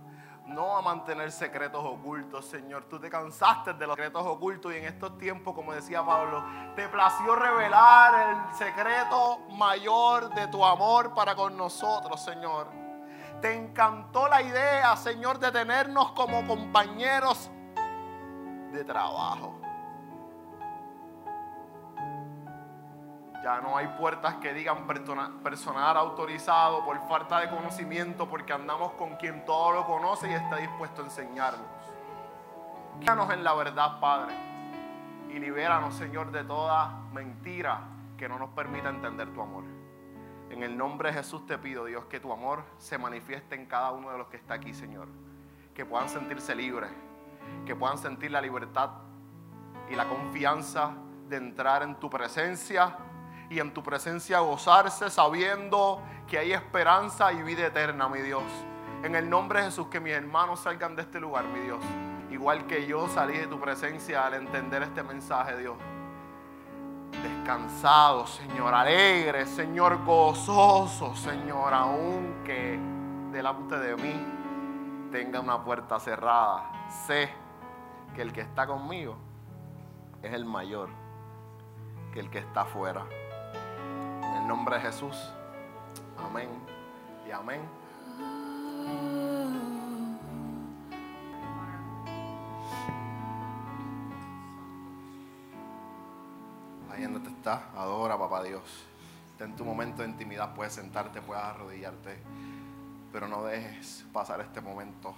no 0.46 0.78
a 0.78 0.82
mantener 0.82 1.32
secretos 1.32 1.84
ocultos, 1.84 2.46
Señor. 2.46 2.86
Tú 2.86 3.00
te 3.00 3.10
cansaste 3.10 3.74
de 3.74 3.86
los 3.86 3.96
secretos 3.96 4.26
ocultos 4.26 4.74
y 4.74 4.78
en 4.78 4.86
estos 4.86 5.18
tiempos, 5.18 5.54
como 5.54 5.74
decía 5.74 6.04
Pablo, 6.04 6.44
te 6.76 6.88
plació 6.90 7.36
revelar 7.36 8.30
el 8.30 8.56
secreto 8.56 9.40
mayor 9.52 10.34
de 10.34 10.48
tu 10.48 10.66
amor 10.66 11.14
para 11.14 11.36
con 11.36 11.56
nosotros, 11.56 12.24
Señor. 12.24 12.68
Te 13.42 13.54
encantó 13.54 14.28
la 14.28 14.42
idea, 14.42 14.96
Señor, 14.98 15.40
de 15.40 15.52
tenernos 15.52 16.12
como 16.12 16.46
compañeros 16.46 17.50
de 18.72 18.84
trabajo. 18.84 19.59
Ya 23.44 23.62
no 23.62 23.78
hay 23.78 23.88
puertas 23.88 24.36
que 24.36 24.54
digan 24.54 24.86
personal 24.86 25.98
autorizado 25.98 26.84
por 26.84 27.00
falta 27.08 27.40
de 27.40 27.50
conocimiento, 27.50 28.28
porque 28.28 28.52
andamos 28.52 28.92
con 28.94 29.16
quien 29.16 29.46
todo 29.46 29.72
lo 29.72 29.86
conoce 29.86 30.30
y 30.30 30.34
está 30.34 30.58
dispuesto 30.58 31.02
a 31.02 31.06
enseñarnos. 31.06 31.66
Guíanos 33.00 33.32
en 33.32 33.46
la 33.46 33.54
verdad, 33.54 34.00
Padre, 34.02 34.34
y 35.30 35.40
libéranos, 35.40 35.96
Señor, 35.96 36.32
de 36.32 36.44
toda 36.44 36.90
mentira 37.14 37.80
que 38.18 38.28
no 38.28 38.38
nos 38.38 38.50
permita 38.50 38.90
entender 38.90 39.34
tu 39.34 39.42
amor. 39.42 39.64
En 40.50 40.64
el 40.64 40.78
nombre 40.78 41.10
de 41.10 41.18
Jesús 41.20 41.46
te 41.46 41.58
pido, 41.58 41.86
Dios, 41.86 42.06
que 42.06 42.20
tu 42.20 42.34
amor 42.34 42.66
se 42.78 42.98
manifieste 42.98 43.56
en 43.56 43.68
cada 43.68 43.92
uno 43.92 44.12
de 44.12 44.18
los 44.18 44.28
que 44.28 44.36
está 44.36 44.56
aquí, 44.56 44.74
Señor. 44.74 45.08
Que 45.74 45.86
puedan 45.86 46.10
sentirse 46.10 46.54
libres, 46.56 46.90
que 47.66 47.74
puedan 47.74 47.98
sentir 47.98 48.32
la 48.32 48.42
libertad 48.42 48.90
y 49.90 49.96
la 49.96 50.10
confianza 50.10 50.92
de 51.30 51.38
entrar 51.38 51.84
en 51.84 51.96
tu 51.96 52.10
presencia 52.10 52.98
y 53.50 53.60
en 53.60 53.74
tu 53.74 53.82
presencia 53.82 54.40
gozarse 54.40 55.10
sabiendo 55.10 56.02
que 56.28 56.38
hay 56.38 56.54
esperanza 56.54 57.34
y 57.34 57.42
vida 57.42 57.68
eterna, 57.68 58.08
mi 58.08 58.20
Dios. 58.20 58.44
En 59.04 59.16
el 59.16 59.30
nombre 59.30 59.60
de 59.60 59.66
Jesús, 59.66 59.88
que 59.88 60.00
mis 60.00 60.14
hermanos 60.14 60.60
salgan 60.60 60.96
de 60.96 61.02
este 61.02 61.20
lugar, 61.20 61.46
mi 61.46 61.60
Dios. 61.62 61.80
Igual 62.30 62.68
que 62.68 62.86
yo 62.86 63.08
salí 63.08 63.38
de 63.38 63.48
tu 63.48 63.60
presencia 63.60 64.26
al 64.26 64.36
entender 64.36 64.84
este 64.84 65.02
mensaje, 65.02 65.58
Dios. 65.58 65.78
Descansado, 67.24 68.28
Señor, 68.28 68.74
alegre, 68.74 69.46
Señor, 69.46 70.04
gozoso, 70.06 71.16
Señor, 71.16 71.74
aunque 71.74 72.80
delante 73.32 73.80
de 73.80 73.96
mí 73.96 74.14
tenga 75.12 75.40
una 75.40 75.64
puerta 75.64 76.00
cerrada. 76.00 76.72
Sé 77.08 77.30
que 78.14 78.22
el 78.22 78.32
que 78.32 78.42
está 78.42 78.68
conmigo 78.68 79.18
es 80.22 80.34
el 80.34 80.46
mayor 80.46 80.90
que 82.12 82.20
el 82.20 82.30
que 82.30 82.40
está 82.40 82.62
afuera. 82.62 83.06
Nombre 84.50 84.78
de 84.78 84.82
Jesús. 84.82 85.16
Amén 86.18 86.50
y 87.28 87.30
amén. 87.30 87.62
Ahí 96.92 97.04
donde 97.04 97.20
te 97.20 97.30
estás, 97.30 97.62
adora, 97.78 98.18
papá 98.18 98.42
Dios. 98.42 98.64
En 99.40 99.56
tu 99.56 99.64
momento 99.64 100.02
de 100.02 100.08
intimidad 100.08 100.56
puedes 100.56 100.74
sentarte, 100.74 101.22
puedes 101.22 101.44
arrodillarte, 101.44 102.18
pero 103.14 103.28
no 103.28 103.44
dejes 103.44 104.04
pasar 104.12 104.42
este 104.42 104.62
momento. 104.62 105.14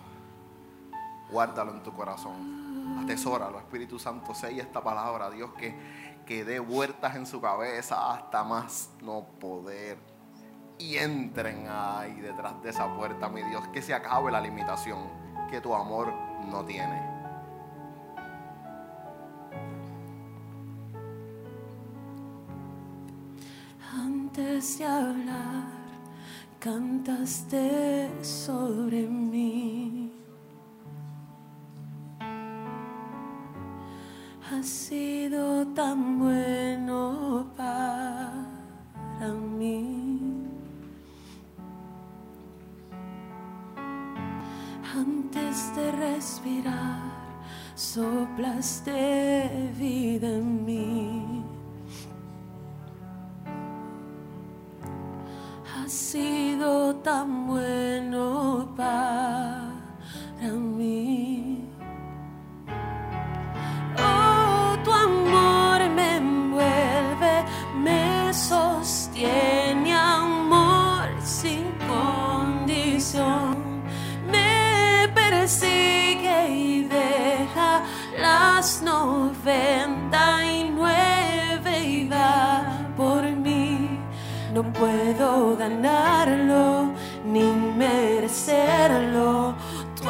Guárdalo 1.30 1.72
en 1.72 1.82
tu 1.84 1.94
corazón. 1.94 3.00
Atesóralo, 3.02 3.60
Espíritu 3.60 3.98
Santo, 3.98 4.34
sella 4.34 4.64
esta 4.64 4.84
palabra, 4.84 5.30
Dios, 5.30 5.54
que, 5.54 5.74
que 6.26 6.44
dé 6.44 6.60
vueltas 6.60 7.16
en 7.16 7.26
su 7.26 7.42
cabeza 7.42 8.12
hasta 8.12 8.44
más 8.44 8.90
no 9.02 9.26
poder. 9.40 9.98
Y 10.78 10.98
entren 10.98 11.68
ahí 11.70 12.20
detrás 12.22 12.62
de 12.64 12.72
esa 12.72 12.94
puerta, 12.96 13.30
mi 13.30 13.44
Dios, 13.44 13.68
que 13.70 13.82
se 13.82 13.94
acabe 13.94 14.32
la 14.32 14.42
limitación 14.42 15.00
que 15.50 15.62
tu 15.62 15.76
amor 15.76 16.14
no 16.48 16.66
tiene. 16.66 17.12
Antes 23.94 24.80
de 24.80 24.86
hablar, 24.86 25.66
cantaste 26.60 28.24
sobre 28.24 29.06
mí. 29.08 30.12
Has 34.52 34.68
sido 34.68 35.66
tan 35.68 36.11
stay. 48.62 49.11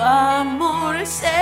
Amor 0.01 1.05
se 1.05 1.40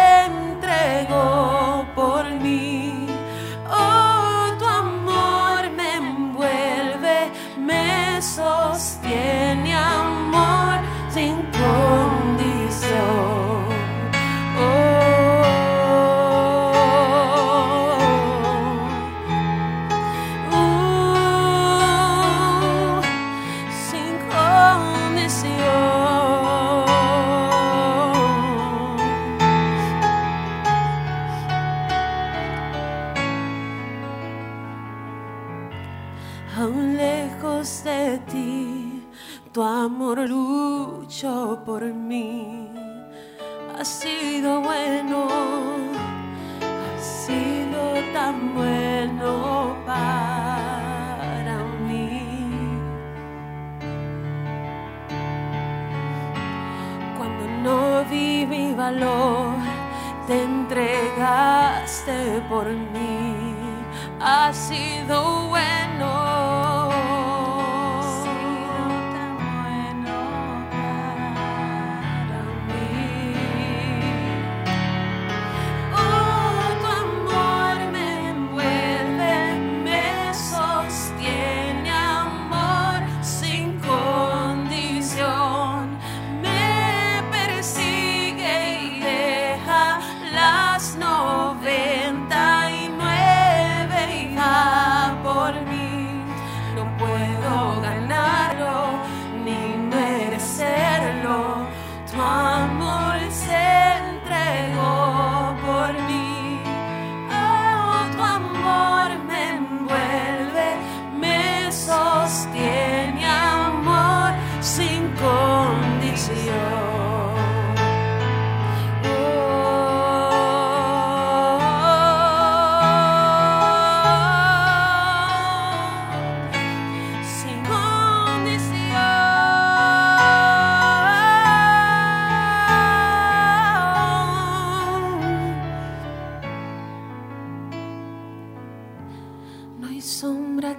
sido 64.53 65.38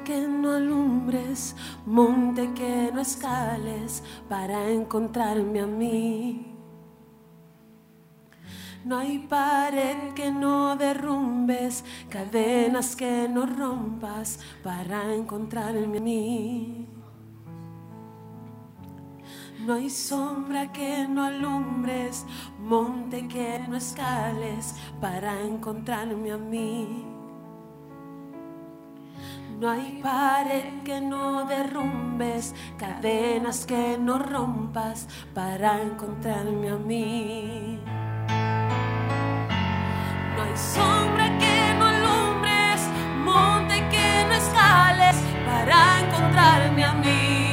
que 0.04 0.26
no 0.26 0.52
alumbres, 0.52 1.56
monte 1.86 2.52
que 2.54 2.90
no 2.92 3.00
escales 3.00 4.02
para 4.28 4.68
encontrarme 4.70 5.60
a 5.60 5.66
mí. 5.66 6.50
No 8.84 8.96
hay 8.96 9.18
pared 9.18 10.14
que 10.14 10.30
no 10.30 10.74
derrumbes, 10.76 11.84
cadenas 12.08 12.96
que 12.96 13.28
no 13.28 13.44
rompas 13.44 14.38
para 14.62 15.14
encontrarme 15.14 15.98
a 15.98 16.00
mí. 16.00 16.88
No 19.66 19.74
hay 19.74 19.90
sombra 19.90 20.72
que 20.72 21.06
no 21.06 21.24
alumbres, 21.24 22.24
monte 22.58 23.28
que 23.28 23.58
no 23.68 23.76
escales 23.76 24.74
para 24.98 25.42
encontrarme 25.42 26.32
a 26.32 26.38
mí. 26.38 27.09
No 29.60 29.68
hay 29.68 30.00
pared 30.02 30.82
que 30.86 31.02
no 31.02 31.44
derrumbes, 31.44 32.54
cadenas 32.78 33.66
que 33.66 33.98
no 34.00 34.18
rompas 34.18 35.06
para 35.34 35.82
encontrarme 35.82 36.70
a 36.70 36.76
mí. 36.76 37.78
No 40.34 40.42
hay 40.42 40.56
sombra 40.56 41.38
que 41.38 41.74
no 41.78 41.84
alumbres, 41.84 42.88
monte 43.22 43.86
que 43.90 44.24
no 44.30 44.34
escales 44.34 45.16
para 45.44 46.00
encontrarme 46.00 46.82
a 46.82 46.94
mí. 46.94 47.49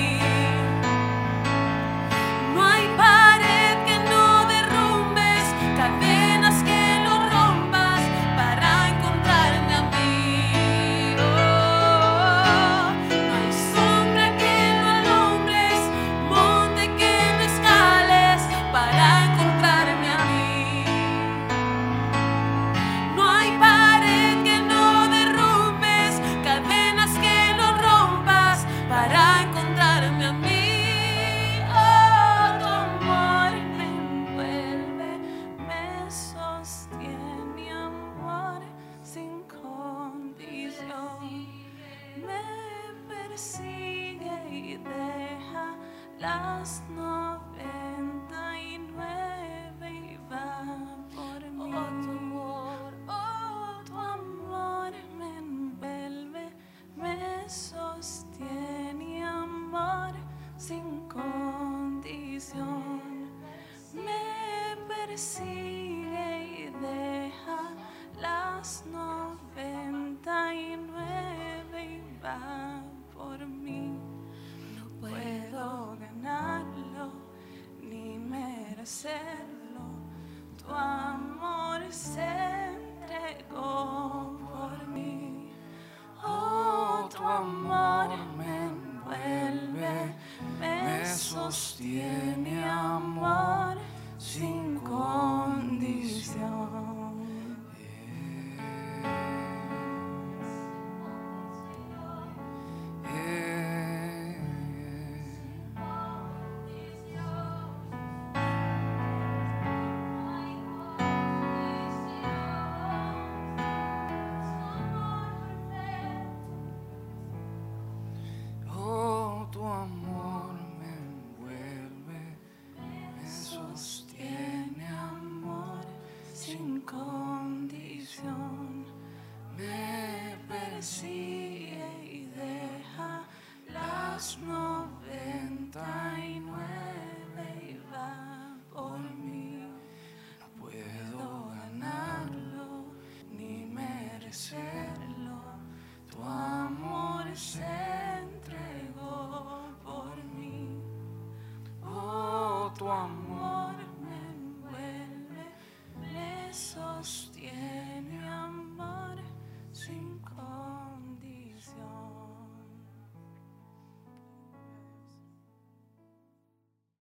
one. 152.87 153.26